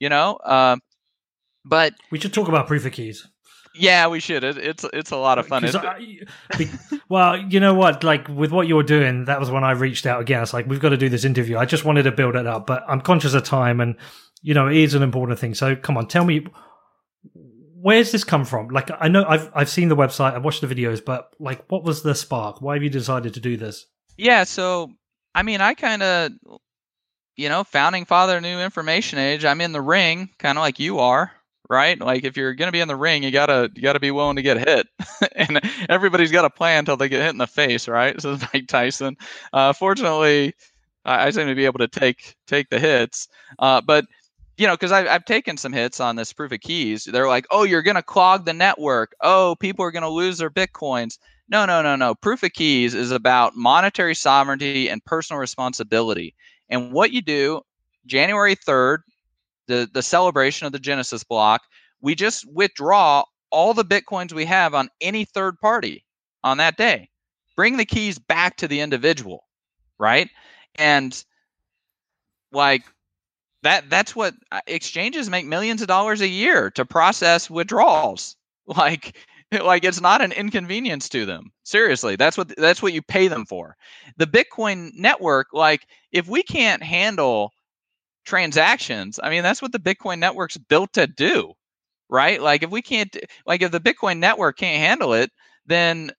[0.01, 0.37] you know?
[0.37, 0.77] Uh,
[1.65, 3.27] but we should talk about proof of keys.
[3.77, 4.45] Yeah, we should.
[4.45, 5.65] It, it's it's a lot of fun.
[5.65, 6.71] I,
[7.09, 8.05] well, you know what?
[8.05, 10.43] Like with what you're doing, that was when I reached out again.
[10.43, 11.59] It's like we've got to do this interview.
[11.59, 13.97] I just wanted to build it up, but I'm conscious of time, and
[14.45, 15.55] you know it is an important thing.
[15.55, 16.47] So come on, tell me
[17.32, 18.68] where's this come from?
[18.68, 21.82] Like I know I've I've seen the website, I've watched the videos, but like what
[21.82, 22.62] was the spark?
[22.62, 23.86] Why have you decided to do this?
[24.16, 24.92] Yeah, so
[25.34, 26.32] I mean, I kind of
[27.36, 29.45] you know, founding father new information age.
[29.45, 31.32] I'm in the ring, kind of like you are,
[31.68, 31.99] right?
[31.99, 34.36] Like if you're going to be in the ring, you gotta you gotta be willing
[34.36, 34.86] to get hit,
[35.36, 38.14] and everybody's got a plan until they get hit in the face, right?
[38.20, 39.16] So Mike Tyson.
[39.53, 40.55] Uh, fortunately,
[41.05, 43.28] I, I, seem to be able to take take the hits,
[43.59, 44.07] uh, but
[44.57, 47.05] you know, because I've, taken some hits on this proof of keys.
[47.05, 49.15] They're like, oh, you're going to clog the network.
[49.21, 51.19] Oh, people are going to lose their bitcoins.
[51.49, 52.15] No, no, no, no.
[52.15, 56.35] Proof of keys is about monetary sovereignty and personal responsibility.
[56.69, 57.63] And what you do,
[58.07, 58.99] January 3rd,
[59.67, 61.63] the the celebration of the Genesis block,
[62.01, 66.05] we just withdraw all the bitcoins we have on any third party
[66.43, 67.09] on that day.
[67.57, 69.45] bring the keys back to the individual
[69.99, 70.29] right
[70.77, 71.25] and
[72.53, 72.83] like
[73.65, 78.37] that that's what uh, exchanges make millions of dollars a year to process withdrawals.
[78.67, 79.19] Like
[79.53, 81.53] like it's not an inconvenience to them.
[81.65, 83.77] Seriously that's what that's what you pay them for.
[84.17, 87.53] The bitcoin network like if we can't handle
[88.25, 91.53] transactions i mean that's what the bitcoin network's built to do
[92.09, 92.41] right?
[92.41, 95.31] Like if we can't like if the bitcoin network can't handle it
[95.67, 96.12] then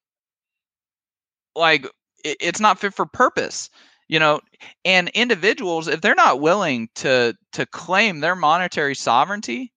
[1.54, 1.86] like
[2.24, 3.70] it, it's not fit for purpose
[4.08, 4.40] you know
[4.84, 9.72] and individuals if they're not willing to to claim their monetary sovereignty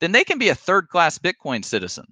[0.00, 2.06] then they can be a third class bitcoin citizen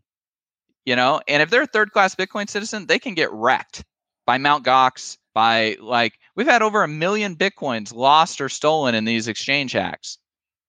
[0.87, 1.23] you know?
[1.29, 3.85] And if they're a third class bitcoin citizen they can get wrecked
[4.27, 9.05] by mount gox by like we've had over a million bitcoins lost or stolen in
[9.05, 10.19] these exchange hacks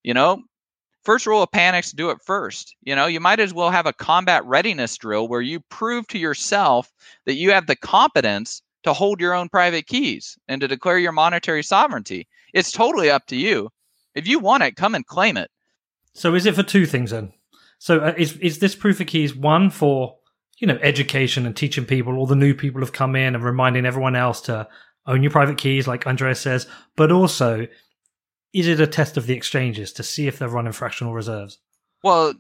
[0.04, 0.42] you know?
[1.04, 3.08] First rule of panics do it first you know?
[3.08, 6.92] You might as well have a combat readiness drill where you prove to yourself
[7.26, 11.12] that you have the competence to hold your own private keys and to declare your
[11.12, 13.70] monetary sovereignty it's totally up to you
[14.16, 15.52] if you want it come and claim it
[16.14, 17.34] So is it for two things then?
[17.80, 20.16] So uh, is is this proof of keys one for
[20.60, 22.16] you know education and teaching people?
[22.16, 24.68] All the new people have come in and reminding everyone else to
[25.06, 26.68] own your private keys, like Andreas says.
[26.96, 27.68] But also,
[28.54, 31.60] is it a test of the exchanges to see if they're running fractional reserves?
[32.02, 32.34] Well,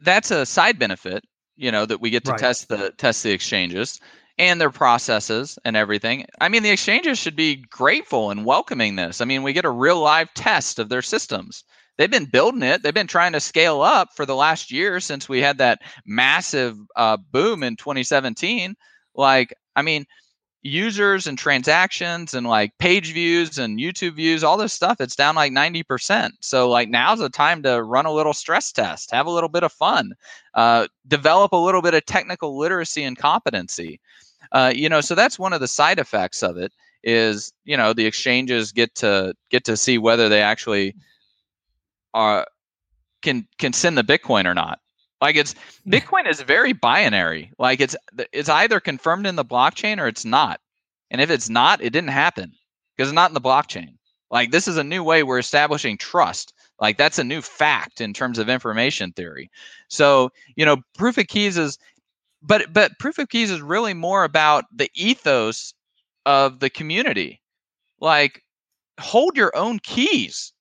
[0.00, 1.24] that's a side benefit,
[1.56, 2.40] you know, that we get to Right.
[2.40, 4.00] test the test the exchanges
[4.38, 6.26] and their processes and everything.
[6.40, 9.20] I mean, the exchanges should be grateful and welcoming this.
[9.20, 11.64] I mean, we get a real live test of their systems.
[11.96, 12.82] They've been building it.
[12.82, 16.76] They've been trying to scale up for the last year since we had that massive
[16.96, 18.74] uh, boom in 2017.
[19.14, 20.04] Like, I mean,
[20.64, 25.36] users and transactions and like page views and YouTube views, all this stuff, it's down
[25.36, 26.30] like 90%.
[26.40, 29.62] So, like, now's the time to run a little stress test, have a little bit
[29.62, 30.14] of fun,
[30.54, 34.00] uh, develop a little bit of technical literacy and competency.
[34.52, 37.92] Uh, you know, so that's one of the side effects of it is, you know,
[37.92, 40.94] the exchanges get to get to see whether they actually
[42.14, 42.46] are
[43.20, 44.78] can can send the Bitcoin or not.
[45.20, 45.54] Like it's
[45.86, 47.50] Bitcoin is very binary.
[47.58, 47.96] Like it's
[48.32, 50.60] it's either confirmed in the blockchain or it's not.
[51.10, 52.52] And if it's not, it didn't happen
[52.96, 53.96] because it's not in the blockchain.
[54.30, 56.52] Like this is a new way we're establishing trust.
[56.80, 59.50] Like that's a new fact in terms of information theory.
[59.88, 61.78] So, you know, proof of keys is
[62.42, 65.72] but but proof of keys is really more about the ethos
[66.26, 67.40] of the community.
[68.00, 68.42] Like
[68.98, 70.52] hold your own keys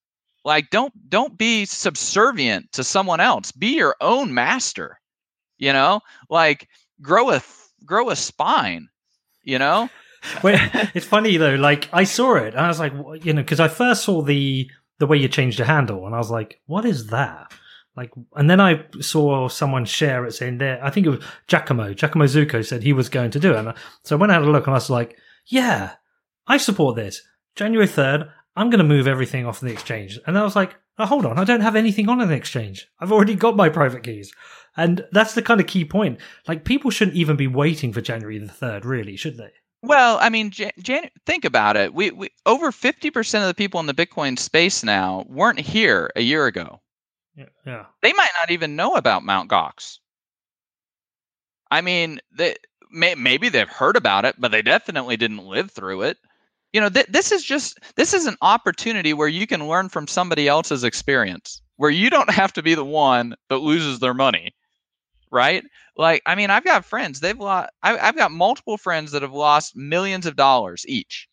[0.46, 5.00] like don't don't be subservient to someone else be your own master
[5.58, 6.68] you know like
[7.02, 7.42] grow a
[7.86, 8.88] grow a spine
[9.44, 9.90] you know
[10.42, 10.58] Wait,
[10.94, 11.56] it's funny though.
[11.56, 12.94] Like I saw it, and I was like,
[13.26, 16.18] you know, because I first saw the the way you changed the handle, and I
[16.18, 17.52] was like, what is that?
[17.98, 20.80] Like, and then I saw someone share it saying there.
[20.82, 21.94] I think it was Giacomo.
[21.94, 23.58] Giacomo Zucco said he was going to do it.
[23.58, 23.76] And I-
[24.06, 25.18] so when I had a look, and I was like,
[25.48, 25.92] yeah,
[26.48, 27.22] I support this.
[27.58, 30.20] January third, I'm going to move everything off the exchange.
[30.28, 32.88] And I was like, oh, hold on, I don't have anything on an exchange.
[33.00, 34.32] I've already got my private keys.
[34.78, 36.20] And that's the kind of key point.
[36.48, 39.50] Like, people shouldn't even be waiting for January the third, really, should they?
[39.86, 43.82] well i mean Jan- Jan- think about it we, we over 50% of the people
[43.82, 46.80] in the bitcoin space now weren't here a year ago
[47.36, 47.48] Yeah.
[47.66, 47.86] yeah.
[48.02, 49.98] they might not even know about Mount Gox.
[51.70, 52.56] I mean, they,
[52.92, 56.18] may, maybe they've heard about it, but they definitely didn't live through it.
[56.74, 60.08] You know, th- this is just this is an opportunity where you can learn from
[60.08, 64.54] somebody else's experience, where you don't have to be the one that loses their money,
[65.32, 65.64] right?
[65.98, 67.70] Like, I mean, I've got friends; they've lost.
[67.84, 71.28] I, I've got multiple friends that have lost millions of dollars each.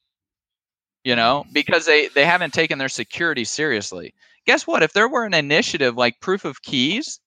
[1.04, 4.14] You know, because they they haven't taken their security seriously
[4.46, 7.20] guess what if there were an initiative like proof of keys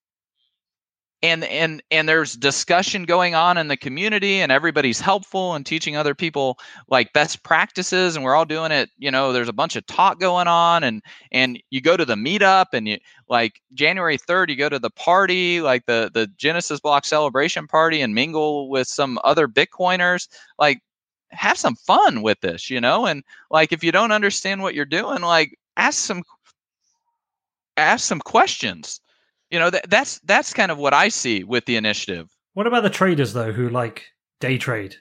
[1.23, 5.95] and and and there's discussion going on in the community and everybody's helpful and teaching
[5.95, 6.59] other people
[6.89, 10.19] like best practices and we're all doing it you know there's a bunch of talk
[10.19, 11.01] going on and
[11.31, 12.97] and you go to the meetup and you
[13.29, 18.01] like january 3rd you go to the party like the the genesis block celebration party
[18.01, 20.27] and mingle with some other bitcoiners
[20.59, 20.81] like
[21.31, 24.85] have some fun with this you know and like if you don't understand what you're
[24.85, 26.21] doing like ask some
[27.77, 29.01] ask some questions.
[29.53, 32.27] You know, that, that's that's kind of what I see with the initiative.
[32.55, 34.03] What about the traders though, who like
[34.39, 34.95] day trade?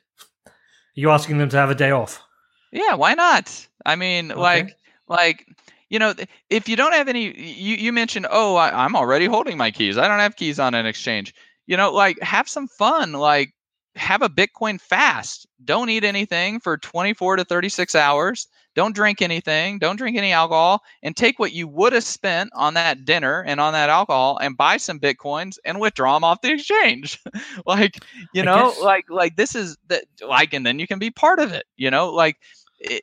[0.46, 0.52] Are
[0.94, 2.22] you asking them to have a day off?
[2.70, 3.66] Yeah, why not?
[3.86, 4.38] I mean, Okay.
[4.38, 4.76] like
[5.08, 5.46] like
[5.88, 6.12] you know,
[6.50, 9.96] if you don't have any you you mentioned, "Oh, I, I'm already holding my keys.
[9.96, 11.34] I don't have keys on an exchange."
[11.66, 13.54] You know, like have some fun like
[13.96, 15.46] have a Bitcoin fast.
[15.64, 18.48] Don't eat anything for 24 to 36 hours.
[18.74, 19.78] Don't drink anything.
[19.78, 20.82] Don't drink any alcohol.
[21.02, 24.56] And take what you would have spent on that dinner and on that alcohol and
[24.56, 27.22] buy some Bitcoins and withdraw them off the exchange.
[27.66, 28.80] like, you know, guess...
[28.80, 31.90] like, like this is that, like, and then you can be part of it, you
[31.90, 32.36] know, like,
[32.80, 33.02] it,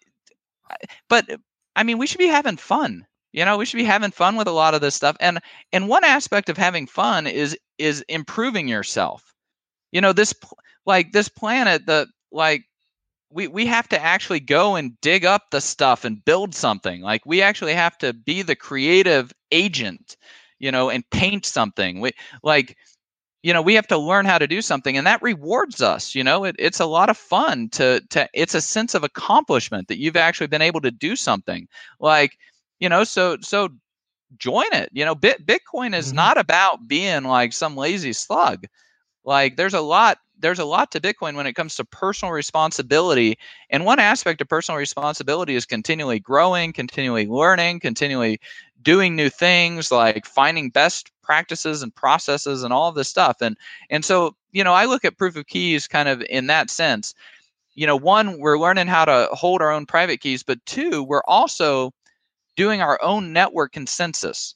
[1.08, 1.26] but
[1.76, 3.06] I mean, we should be having fun.
[3.32, 5.16] You know, we should be having fun with a lot of this stuff.
[5.20, 5.40] And
[5.72, 9.36] and one aspect of having fun is is improving yourself.
[9.92, 10.34] You know, this
[10.90, 12.64] like this planet the like
[13.32, 17.02] we we have to actually go and dig up the stuff and build something.
[17.02, 20.18] Like we actually have to be the creative agent,
[20.58, 22.00] you know, and paint something.
[22.00, 22.12] We
[22.42, 22.76] like
[23.44, 26.24] you know we have to learn how to do something and that rewards us you
[26.26, 29.98] know it, it's a lot of fun to to it's a sense of accomplishment that
[29.98, 31.66] you've actually been able to do something
[32.02, 32.38] like
[32.82, 33.70] you know so so
[34.38, 36.18] join it you know Bit, bitcoin is mm-hmm.
[36.18, 38.66] not about being like some lazy slug
[39.24, 43.38] like there's a lot there's a lot to bitcoin when it comes to personal responsibility
[43.70, 48.40] and one aspect of personal responsibility is continually growing continually learning continually
[48.82, 53.58] doing new things like finding best practices and processes and all of this stuff and
[53.90, 57.14] and so you know i look at proof of keys kind of in that sense
[57.76, 61.24] you know one we're learning how to hold our own private keys but two we're
[61.28, 61.94] also
[62.60, 64.54] doing our own network consensus.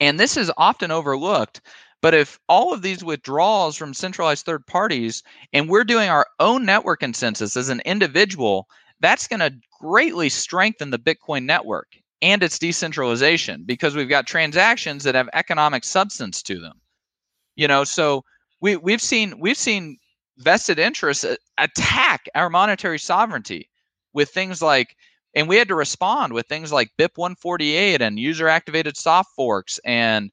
[0.00, 1.60] And this is often overlooked.
[2.00, 5.22] But if all of these withdrawals from centralized third parties
[5.52, 8.68] and we're doing our own network consensus as an individual,
[9.00, 11.88] that's going to greatly strengthen the Bitcoin network
[12.22, 16.80] and its decentralization because we've got transactions that have economic substance to them.
[17.56, 18.24] You know, so
[18.60, 19.98] we we've seen we've seen
[20.38, 21.26] vested interests
[21.58, 23.68] attack our monetary sovereignty
[24.12, 24.96] with things like
[25.34, 29.78] and we had to respond with things like BIP 148 and user activated soft forks
[29.84, 30.30] and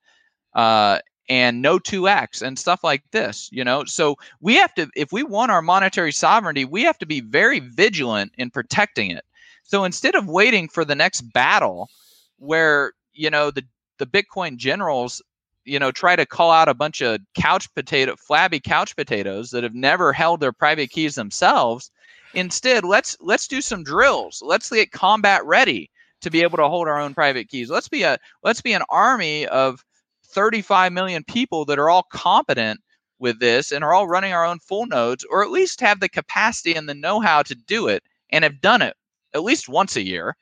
[0.56, 5.12] uh, and no 2x and stuff like this you know so we have to if
[5.12, 9.26] we want our monetary sovereignty we have to be very vigilant in protecting it
[9.64, 11.90] so instead of waiting for the next battle
[12.38, 13.64] where you know the
[13.98, 15.22] the bitcoin generals
[15.64, 19.64] you know try to call out a bunch of couch potato flabby couch potatoes that
[19.64, 21.90] have never held their private keys themselves
[22.36, 24.42] Instead, let's let's do some drills.
[24.46, 25.90] Let's get combat ready
[26.22, 27.70] to be able to hold our own private keys.
[27.70, 29.84] Let's be a let's be an army of
[30.26, 32.82] 35 million people that are all competent
[33.20, 36.10] with this and are all running our own full nodes, or at least have the
[36.10, 38.96] capacity and the know-how to do it and have done it
[39.34, 40.36] at least once a year,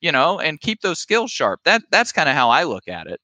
[0.00, 1.60] you know, and keep those skills sharp.
[1.64, 3.20] That that's kind of how I look at it.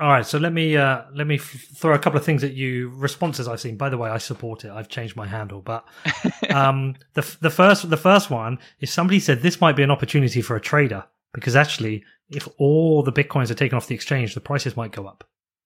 [0.00, 2.54] All right, so let me uh, let me f- throw a couple of things at
[2.54, 2.90] you.
[2.90, 3.76] Responses I've seen.
[3.76, 4.70] By the way, I support it.
[4.70, 5.84] I've changed my handle, but
[6.50, 10.40] um, the the first the first one is somebody said this might be an opportunity
[10.40, 14.40] for a trader because actually, if all the bitcoins are taken off the exchange, the
[14.40, 15.24] prices might go up,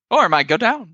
[0.09, 0.89] or it might go down,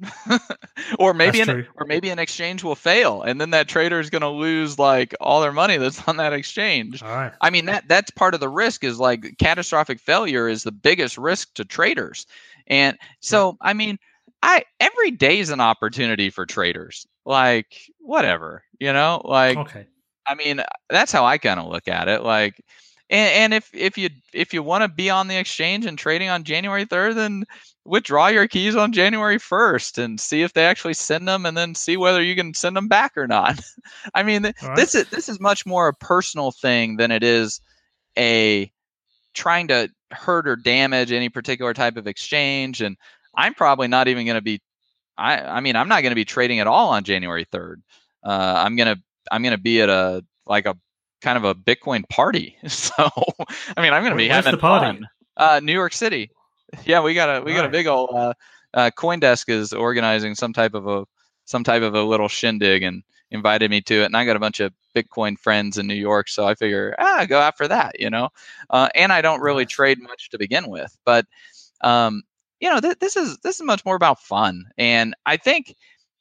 [1.00, 4.22] or maybe an, or maybe an exchange will fail, and then that trader is going
[4.22, 7.04] to lose like all their money that's on that exchange.
[7.04, 7.34] All right.
[7.42, 11.18] I mean that that's part of the risk is like catastrophic failure is the biggest
[11.18, 12.26] risk to traders
[12.70, 13.98] and so, I mean,
[14.42, 17.08] I every day is an opportunity for traders.
[17.26, 19.88] Like whatever, you know, like okay.
[20.28, 22.22] I mean, that's how I kind of look at it.
[22.22, 22.62] Like,
[23.10, 26.30] and, and if if you if you want to be on the exchange and trading
[26.30, 27.45] on January third, then
[27.86, 31.74] withdraw your keys on January first and see if they actually send them, and then
[31.74, 33.60] see whether you can send them back or not.
[34.14, 34.76] I mean, right.
[34.76, 37.62] this is this is much more a personal thing than it is
[38.18, 38.72] a
[39.34, 42.82] trying to hurt or damage any particular type of exchange.
[42.82, 42.97] And
[43.36, 44.62] I'm probably not even going to be.
[45.18, 47.78] I I mean I'm not going to be trading at all on January 3rd.
[48.24, 48.97] Uh, I'm gonna
[49.32, 50.78] I'm gonna be at a like a
[51.22, 52.58] kind of a Bitcoin party.
[52.68, 52.94] So
[53.76, 55.08] I mean I'm gonna be Where's having fun.
[55.38, 56.32] Uh, New York City.
[56.86, 58.34] Yeah, we got a we got a big old uh,
[58.74, 61.06] uh, CoinDesk is organizing some type of a
[61.46, 64.40] some type of a little shindig and invited me to it, and I got a
[64.40, 68.10] bunch of Bitcoin friends in New York, so I figure ah, go after that, you
[68.10, 68.30] know.
[68.70, 71.26] Uh, and I don't really trade much to begin with, but
[71.82, 72.24] um,
[72.60, 75.76] you know, th- this is this is much more about fun, and I think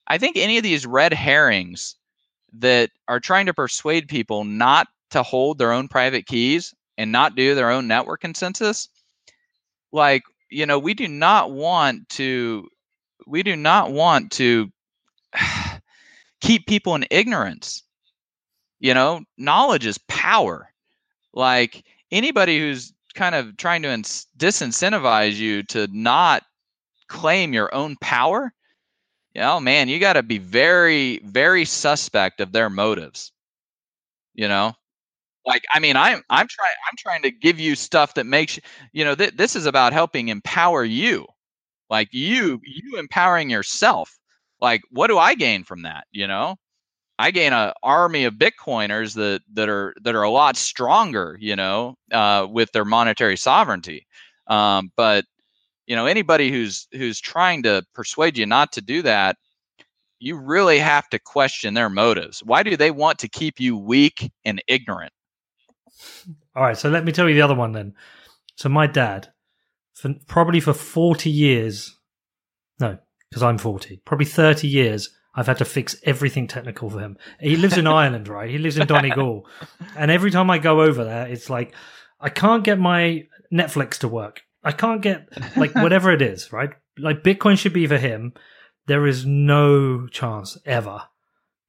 [0.07, 1.97] I think any of these red herrings
[2.53, 7.37] that are trying to persuade people not to hold their own private keys and not
[7.37, 8.89] do their own network consensus,
[9.93, 12.69] like you know, we do not want to
[13.27, 14.71] we do not want to
[16.41, 17.83] keep people in ignorance.
[18.81, 20.71] You know, knowledge is power.
[21.35, 26.45] Like anybody who's kind of trying to ins- disincentivize you to not
[27.09, 28.53] claim your own power,
[29.39, 33.31] you know, man, you got to be very, very suspect of their motives.
[34.35, 34.73] You know,
[35.47, 38.59] like I mean, I'm I'm trying I'm trying to give you stuff that makes
[38.93, 41.27] you know th- this is about helping empower you,
[41.91, 44.19] like you you empowering yourself
[44.61, 46.57] like what do i gain from that you know
[47.19, 51.57] I gain an army of Bitcoiners that that are that are a lot stronger, you
[51.57, 54.07] know, uh, with their monetary sovereignty.
[54.49, 55.25] Um, but
[55.89, 59.37] you know, anybody who's who's trying to persuade you not to do that,
[60.21, 62.43] you really have to question their motives.
[62.45, 65.13] Why do they want to keep you weak and ignorant?
[66.55, 67.95] All right, so let me tell you the other one then.
[68.55, 69.33] So my dad,
[69.95, 71.97] for probably for forty years,
[72.79, 72.99] no,
[73.31, 77.17] because I'm forty, probably thirty years, I've had to fix everything technical for him.
[77.41, 78.51] He lives in Ireland, right?
[78.51, 79.47] He lives in Donegal.
[79.97, 81.75] And every time I go over there, it's like,
[82.21, 84.43] I can't get my Netflix to work.
[84.63, 86.71] I can't get, like, whatever it is, right?
[86.99, 88.33] Like, Bitcoin should be for him.
[88.87, 91.03] There is no chance ever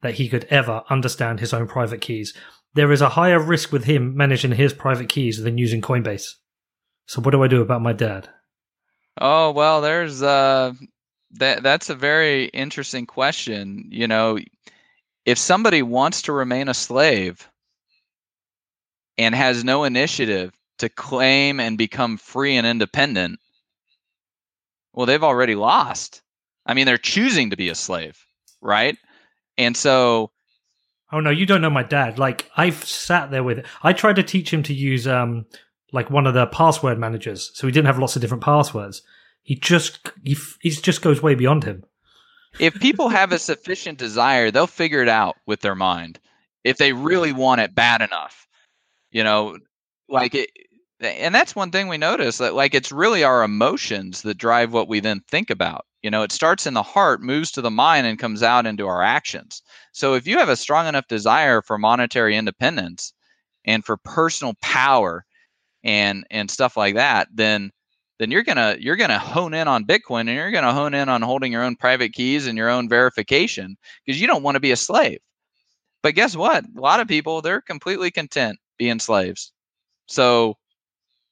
[0.01, 2.33] that he could ever understand his own private keys.
[2.73, 6.35] There is a higher risk with him managing his private keys than using Coinbase.
[7.07, 8.29] So, what do I do about my dad?
[9.19, 10.73] Oh, well, there's, uh,
[11.31, 13.87] that that's a very interesting question.
[13.91, 14.39] You know,
[15.25, 17.47] if somebody wants to remain a slave
[19.17, 23.39] and has no initiative to claim and become free and independent,
[24.93, 26.21] well, they've already lost.
[26.65, 28.17] I mean, they're choosing to be a slave,
[28.61, 28.97] right?
[29.57, 30.31] And so
[31.11, 32.19] Oh no, you don't know my dad.
[32.19, 35.45] Like I've sat there with I tried to teach him to use um
[35.91, 39.01] like one of the password managers so he didn't have lots of different passwords.
[39.41, 41.83] He just he, he just goes way beyond him.
[42.59, 46.19] if people have a sufficient desire, they'll figure it out with their mind.
[46.63, 48.47] If they really want it bad enough,
[49.11, 49.57] you know,
[50.09, 50.49] like it,
[51.01, 54.87] and that's one thing we notice that like it's really our emotions that drive what
[54.89, 55.85] we then think about.
[56.01, 58.87] You know, it starts in the heart, moves to the mind, and comes out into
[58.87, 59.61] our actions.
[59.93, 63.13] So if you have a strong enough desire for monetary independence
[63.65, 65.25] and for personal power
[65.83, 67.71] and and stuff like that, then
[68.19, 71.21] then you're gonna you're gonna hone in on Bitcoin and you're gonna hone in on
[71.21, 74.71] holding your own private keys and your own verification because you don't want to be
[74.71, 75.19] a slave.
[76.03, 76.65] But guess what?
[76.65, 79.53] A lot of people they're completely content being slaves.
[80.07, 80.58] So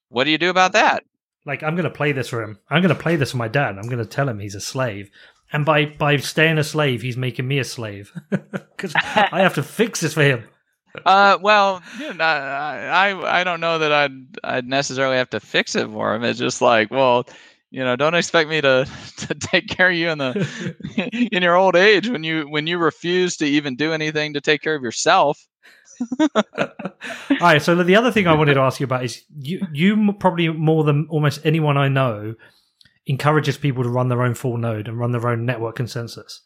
[0.10, 1.04] what do you do about that?
[1.46, 2.60] Like I'm going to play this for him.
[2.70, 3.78] I'm going to play this for my dad.
[3.78, 5.10] I'm going to tell him he's a slave.
[5.54, 9.64] And by by staying a slave, he's making me a slave because I have to
[9.64, 10.44] fix this for him.
[11.06, 15.40] Uh, well, you know, I, I I don't know that I'd I'd necessarily have to
[15.40, 16.24] fix it for him.
[16.24, 17.28] It's just like, well,
[17.70, 18.88] you know, don't expect me to
[19.18, 22.80] to take care of you in the in your old age when you when you
[22.80, 25.46] refuse to even do anything to take care of yourself.
[26.36, 27.62] All right.
[27.62, 30.84] So the other thing I wanted to ask you about is you you probably more
[30.84, 32.36] than almost anyone I know
[33.06, 36.42] encourages people to run their own full node and run their own network consensus.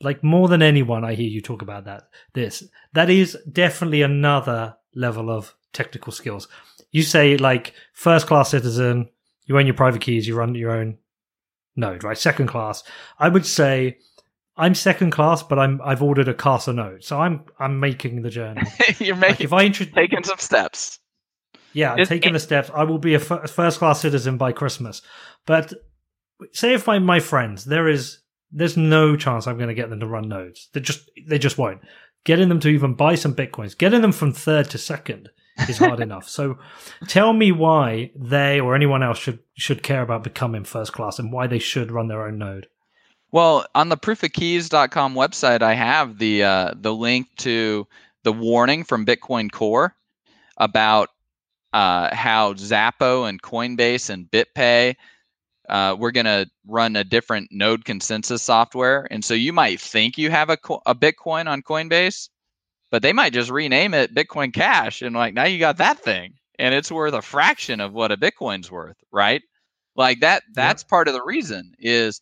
[0.00, 2.04] Like more than anyone, I hear you talk about that.
[2.34, 6.48] This that is definitely another level of technical skills.
[6.90, 9.08] You say like first class citizen,
[9.46, 10.98] you own your private keys, you run your own
[11.76, 12.18] node, right?
[12.18, 12.82] Second class.
[13.18, 13.98] I would say
[14.56, 18.30] I'm second class, but I'm I've ordered a Casa node, so I'm I'm making the
[18.30, 18.62] journey.
[18.98, 20.98] You're Like making if I intro- taking some steps.
[21.72, 22.70] yeah, I'm taking the steps.
[22.74, 25.00] I will be a f- first class citizen by Christmas.
[25.46, 25.72] But
[26.52, 28.18] say if my my friends, there is
[28.50, 30.68] there's no chance I'm going to get them to run nodes.
[30.74, 31.80] They just they just won't.
[32.24, 35.30] Getting them to even buy some bitcoins, getting them from third to second
[35.68, 36.28] is hard enough.
[36.28, 36.58] So
[37.08, 41.32] tell me why they or anyone else should should care about becoming first class and
[41.32, 42.66] why they should run their own node.
[43.32, 47.86] Well, on the proofofkeys.com website, I have the uh, the link to
[48.24, 49.96] the warning from Bitcoin Core
[50.58, 51.08] about
[51.72, 54.94] uh, how Xapo and Coinbase and BitPay
[55.68, 60.18] uh, we're going to run a different node consensus software, and so you might think
[60.18, 62.28] you have a, co- a Bitcoin on Coinbase,
[62.90, 66.34] but they might just rename it Bitcoin Cash, and like now you got that thing,
[66.58, 69.42] and it's worth a fraction of what a Bitcoin's worth, right?
[69.96, 70.42] Like that.
[70.54, 72.20] That's part of the reason is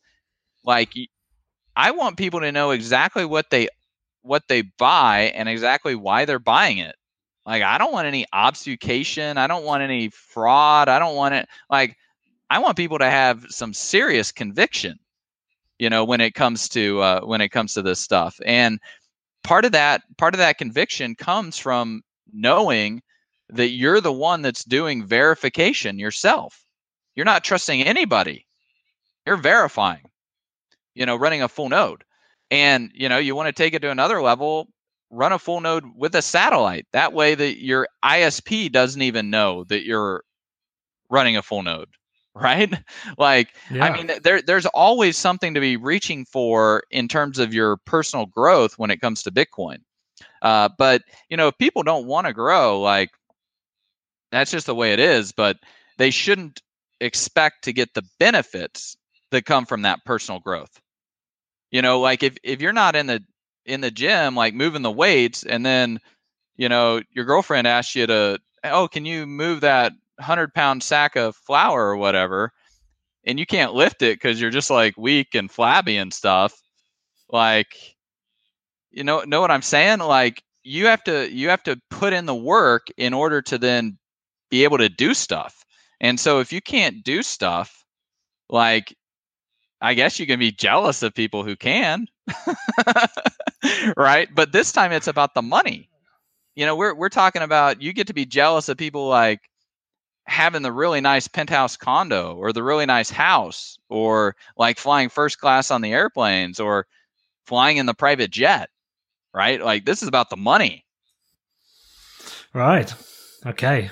[0.65, 0.93] like
[1.77, 3.69] I want people to know exactly what they
[4.23, 6.95] what they buy and exactly why they're buying it.
[7.47, 11.49] Like I don't want any obfuscation, I don't want any fraud, I don't want it
[11.71, 11.97] like
[12.51, 14.99] I want people to have some serious conviction,
[15.79, 18.39] you know, when it comes to uh, when it comes to this stuff.
[18.45, 18.81] And
[19.43, 23.03] part of that part of that conviction comes from knowing
[23.49, 26.63] that you're the one that's doing verification yourself.
[27.17, 28.47] You're not trusting anybody.
[29.27, 30.10] You're verifying
[30.95, 32.05] you know, running a full node.
[32.51, 34.69] And, you know, you want to take it to another level,
[35.11, 36.87] run a full node with a satellite.
[36.93, 40.25] That way that your ISP doesn't even know that you're
[41.09, 41.89] running a full node,
[42.35, 42.73] right?
[43.19, 43.85] like Yeah.
[43.85, 48.27] I mean there there's always something to be reaching for in terms of your personal
[48.27, 49.79] growth when it comes to Bitcoin.
[50.43, 53.11] Uh, but you know, if people don't want to grow, like
[54.33, 55.59] that's just the way it is, but
[55.99, 56.63] they shouldn't
[57.01, 58.97] expect to get the benefits
[59.31, 60.81] that come from that personal growth.
[61.71, 63.23] You know, like if if you're not in the
[63.67, 66.01] in the gym, like moving the weights, and then,
[66.57, 71.17] you know, your girlfriend asks you to, oh, can you move that hundred pound sack
[71.17, 72.53] of flour or whatever,
[73.25, 76.61] and you can't lift it because you're just like weak and flabby and stuff.
[77.31, 77.97] Like,
[78.91, 80.01] you know, know what I'm saying?
[80.01, 83.99] Like, you have to you have to put in the work in order to then
[84.51, 85.65] be able to do stuff.
[86.01, 87.85] And so if you can't do stuff,
[88.49, 88.95] like
[89.81, 92.07] I guess you can be jealous of people who can.
[93.97, 94.29] right?
[94.35, 95.89] But this time it's about the money.
[96.55, 99.49] You know, we're we're talking about you get to be jealous of people like
[100.25, 105.41] having the really nice penthouse condo or the really nice house or like flying first
[105.41, 106.87] class on the airplanes or
[107.47, 108.69] flying in the private jet.
[109.33, 109.63] Right?
[109.63, 110.85] Like this is about the money.
[112.53, 112.93] Right.
[113.47, 113.91] Okay.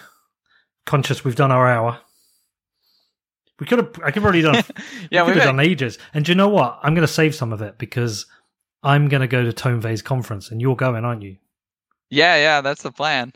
[0.84, 2.00] Conscious we've done our hour.
[3.60, 3.88] We could have.
[4.02, 4.62] I could have already done.
[5.10, 5.98] yeah, we could have done ages.
[6.14, 6.78] And do you know what?
[6.82, 8.26] I'm going to save some of it because
[8.82, 11.36] I'm going to go to Tone Vays conference, and you're going, aren't you?
[12.10, 13.32] Yeah, yeah, that's the plan.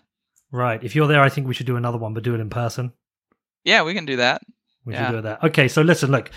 [0.50, 0.82] Right.
[0.82, 2.92] If you're there, I think we should do another one, but do it in person.
[3.64, 4.42] Yeah, we can do that.
[4.84, 5.04] We yeah.
[5.04, 5.42] can do that.
[5.44, 6.30] Okay, so listen, look,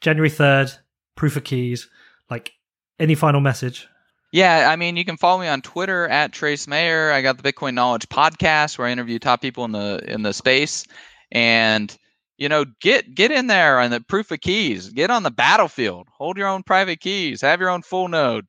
[0.00, 0.72] January third,
[1.16, 1.88] proof of keys.
[2.30, 2.52] Like,
[2.98, 3.88] any final message?
[4.32, 7.10] Yeah, I mean, you can follow me on Twitter at Trace Mayer.
[7.10, 10.34] I got the Bitcoin Knowledge podcast where I interview top people in the in the
[10.34, 10.84] space,
[11.32, 11.96] and
[12.38, 14.88] you know, get get in there on the proof of keys.
[14.90, 16.06] Get on the battlefield.
[16.16, 17.40] Hold your own private keys.
[17.42, 18.46] Have your own full node.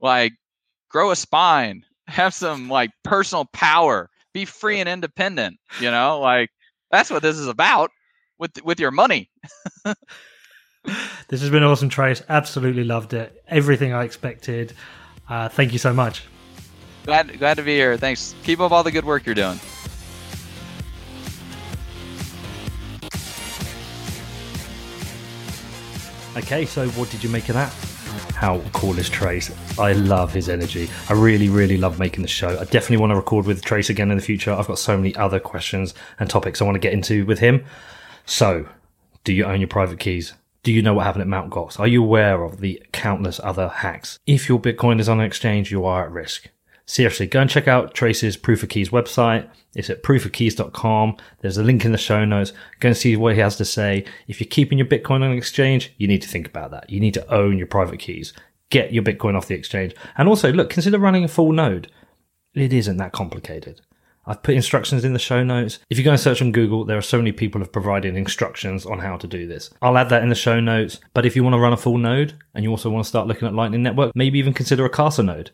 [0.00, 0.32] Like,
[0.88, 1.84] grow a spine.
[2.06, 4.08] Have some like personal power.
[4.32, 5.58] Be free and independent.
[5.80, 6.50] You know, like
[6.90, 7.90] that's what this is about
[8.38, 9.30] with with your money.
[9.84, 12.22] this has been awesome, Trace.
[12.28, 13.42] Absolutely loved it.
[13.48, 14.72] Everything I expected.
[15.28, 16.24] Uh, thank you so much.
[17.06, 17.96] Glad glad to be here.
[17.96, 18.34] Thanks.
[18.42, 19.58] Keep up all the good work you're doing.
[26.34, 27.70] Okay, so what did you make of that?
[28.34, 29.52] How cool is Trace?
[29.78, 30.88] I love his energy.
[31.10, 32.58] I really, really love making the show.
[32.58, 34.50] I definitely want to record with Trace again in the future.
[34.50, 37.66] I've got so many other questions and topics I want to get into with him.
[38.24, 38.66] So,
[39.24, 40.32] do you own your private keys?
[40.62, 41.50] Do you know what happened at Mt.
[41.50, 41.78] Gox?
[41.78, 44.18] Are you aware of the countless other hacks?
[44.26, 46.48] If your Bitcoin is on an exchange, you are at risk
[46.86, 49.48] seriously, go and check out Trace's Proof of Keys website.
[49.74, 51.16] It's at proofofkeys.com.
[51.40, 52.52] There's a link in the show notes.
[52.80, 54.04] Go and see what he has to say.
[54.28, 56.90] If you're keeping your Bitcoin on an exchange, you need to think about that.
[56.90, 58.32] You need to own your private keys.
[58.70, 59.94] Get your Bitcoin off the exchange.
[60.16, 61.90] And also, look, consider running a full node.
[62.54, 63.80] It isn't that complicated.
[64.24, 65.80] I've put instructions in the show notes.
[65.90, 68.86] If you go and search on Google, there are so many people have provided instructions
[68.86, 69.70] on how to do this.
[69.82, 71.00] I'll add that in the show notes.
[71.12, 73.26] But if you want to run a full node and you also want to start
[73.26, 75.50] looking at Lightning Network, maybe even consider a Casa node.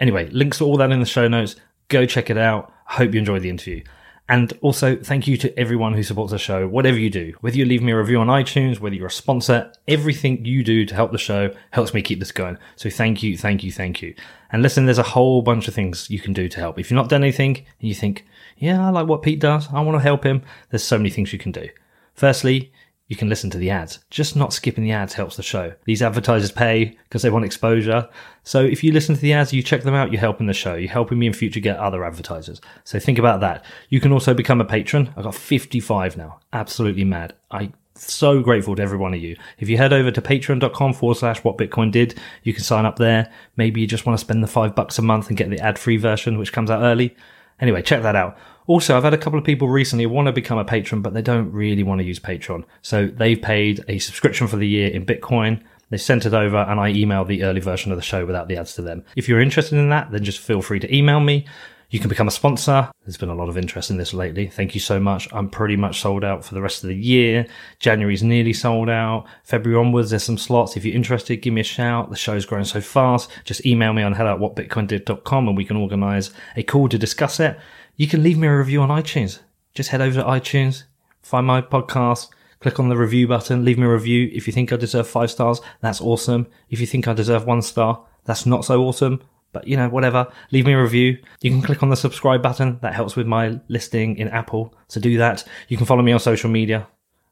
[0.00, 1.54] Anyway, links to all that in the show notes.
[1.88, 2.72] Go check it out.
[2.86, 3.84] Hope you enjoyed the interview.
[4.30, 7.34] And also, thank you to everyone who supports the show, whatever you do.
[7.40, 10.86] Whether you leave me a review on iTunes, whether you're a sponsor, everything you do
[10.86, 12.56] to help the show helps me keep this going.
[12.76, 14.14] So thank you, thank you, thank you.
[14.52, 16.78] And listen, there's a whole bunch of things you can do to help.
[16.78, 18.24] If you've not done anything and you think,
[18.56, 21.32] yeah, I like what Pete does, I want to help him, there's so many things
[21.32, 21.68] you can do.
[22.14, 22.70] Firstly,
[23.10, 23.98] you can listen to the ads.
[24.08, 25.74] Just not skipping the ads helps the show.
[25.84, 28.08] These advertisers pay because they want exposure.
[28.44, 30.76] So if you listen to the ads, you check them out, you're helping the show.
[30.76, 32.60] You're helping me in future get other advertisers.
[32.84, 33.64] So think about that.
[33.88, 35.12] You can also become a patron.
[35.16, 36.38] I've got 55 now.
[36.52, 37.34] Absolutely mad.
[37.50, 39.36] I so grateful to every one of you.
[39.58, 42.96] If you head over to patreon.com forward slash what Bitcoin did, you can sign up
[42.96, 43.30] there.
[43.56, 45.80] Maybe you just want to spend the five bucks a month and get the ad
[45.80, 47.16] free version, which comes out early.
[47.60, 48.38] Anyway, check that out.
[48.70, 51.22] Also, I've had a couple of people recently want to become a patron, but they
[51.22, 52.62] don't really want to use Patreon.
[52.82, 55.60] So they've paid a subscription for the year in Bitcoin.
[55.88, 58.56] They sent it over and I emailed the early version of the show without the
[58.56, 59.04] ads to them.
[59.16, 61.46] If you're interested in that, then just feel free to email me.
[61.90, 62.88] You can become a sponsor.
[63.02, 64.46] There's been a lot of interest in this lately.
[64.46, 65.26] Thank you so much.
[65.32, 67.48] I'm pretty much sold out for the rest of the year.
[67.80, 69.26] January's nearly sold out.
[69.42, 70.76] February onwards, there's some slots.
[70.76, 72.10] If you're interested, give me a shout.
[72.10, 73.32] The show's growing so fast.
[73.42, 77.40] Just email me on hello at whatbitcoindid.com and we can organize a call to discuss
[77.40, 77.58] it
[78.00, 79.40] you can leave me a review on iTunes.
[79.74, 80.84] Just head over to iTunes,
[81.20, 84.30] find my podcast, click on the review button, leave me a review.
[84.32, 86.46] If you think I deserve five stars, that's awesome.
[86.70, 89.20] If you think I deserve one star, that's not so awesome.
[89.52, 90.32] But you know, whatever.
[90.50, 91.18] Leave me a review.
[91.42, 92.78] You can click on the subscribe button.
[92.80, 94.74] That helps with my listing in Apple.
[94.88, 95.46] So do that.
[95.68, 96.86] You can follow me on social media.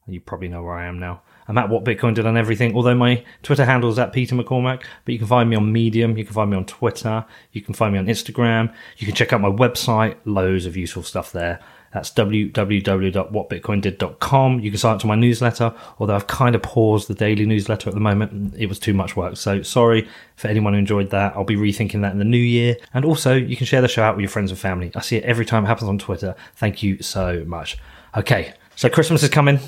[0.06, 1.22] You probably know where I am now.
[1.48, 2.76] I'm at what Bitcoin did on everything.
[2.76, 6.16] Although my Twitter handle is at Peter McCormack, but you can find me on Medium,
[6.16, 9.32] you can find me on Twitter, you can find me on Instagram, you can check
[9.32, 11.58] out my website, loads of useful stuff there.
[11.92, 14.60] That's www.whatbitcoindid.com.
[14.60, 17.88] You can sign up to my newsletter, although I've kind of paused the daily newsletter
[17.88, 18.54] at the moment.
[18.58, 19.38] It was too much work.
[19.38, 20.06] So sorry
[20.36, 21.34] for anyone who enjoyed that.
[21.34, 22.76] I'll be rethinking that in the new year.
[22.92, 24.92] And also, you can share the show out with your friends and family.
[24.94, 26.34] I see it every time it happens on Twitter.
[26.56, 27.78] Thank you so much.
[28.14, 28.52] Okay.
[28.76, 29.58] So Christmas is coming.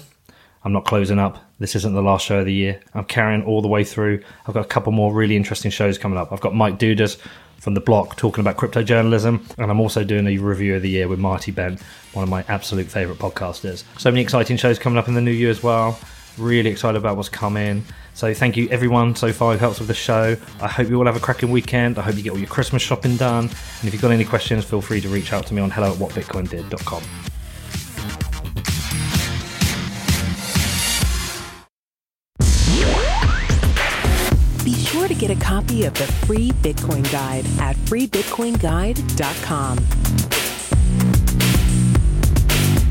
[0.64, 1.38] I'm not closing up.
[1.58, 2.80] This isn't the last show of the year.
[2.94, 4.22] I'm carrying all the way through.
[4.46, 6.32] I've got a couple more really interesting shows coming up.
[6.32, 7.18] I've got Mike Dudas
[7.58, 10.88] from the block talking about crypto journalism, and I'm also doing a review of the
[10.88, 11.80] year with Marty Bent,
[12.12, 13.84] one of my absolute favorite podcasters.
[13.98, 15.98] So many exciting shows coming up in the new year as well.
[16.38, 17.84] Really excited about what's coming.
[18.14, 20.36] So thank you everyone so far who helps with the show.
[20.60, 21.98] I hope you all have a cracking weekend.
[21.98, 23.44] I hope you get all your Christmas shopping done.
[23.44, 25.92] And if you've got any questions, feel free to reach out to me on hello
[25.92, 27.39] at whatbitcoindid.com.
[35.20, 39.76] get a copy of the free Bitcoin Guide at freebitcoinguide.com.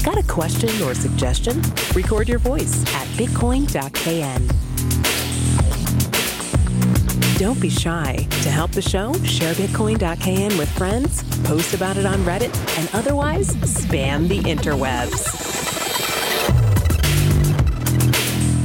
[0.03, 1.59] Got a question or suggestion?
[1.95, 4.47] Record your voice at bitcoin.kn.
[7.39, 8.27] Don't be shy.
[8.43, 13.49] To help the show, share bitcoin.kn with friends, post about it on Reddit, and otherwise
[13.55, 15.68] spam the interwebs.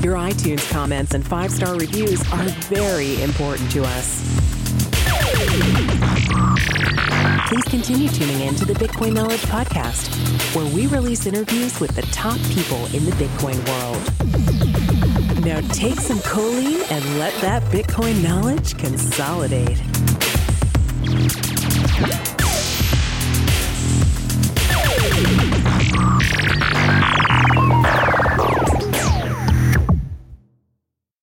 [0.04, 4.20] Your iTunes comments and five star reviews are very important to us.
[7.48, 12.02] Please continue tuning in to the Bitcoin Knowledge Podcast, where we release interviews with the
[12.12, 15.42] top people in the Bitcoin world.
[15.42, 19.80] Now take some choline and let that Bitcoin knowledge consolidate.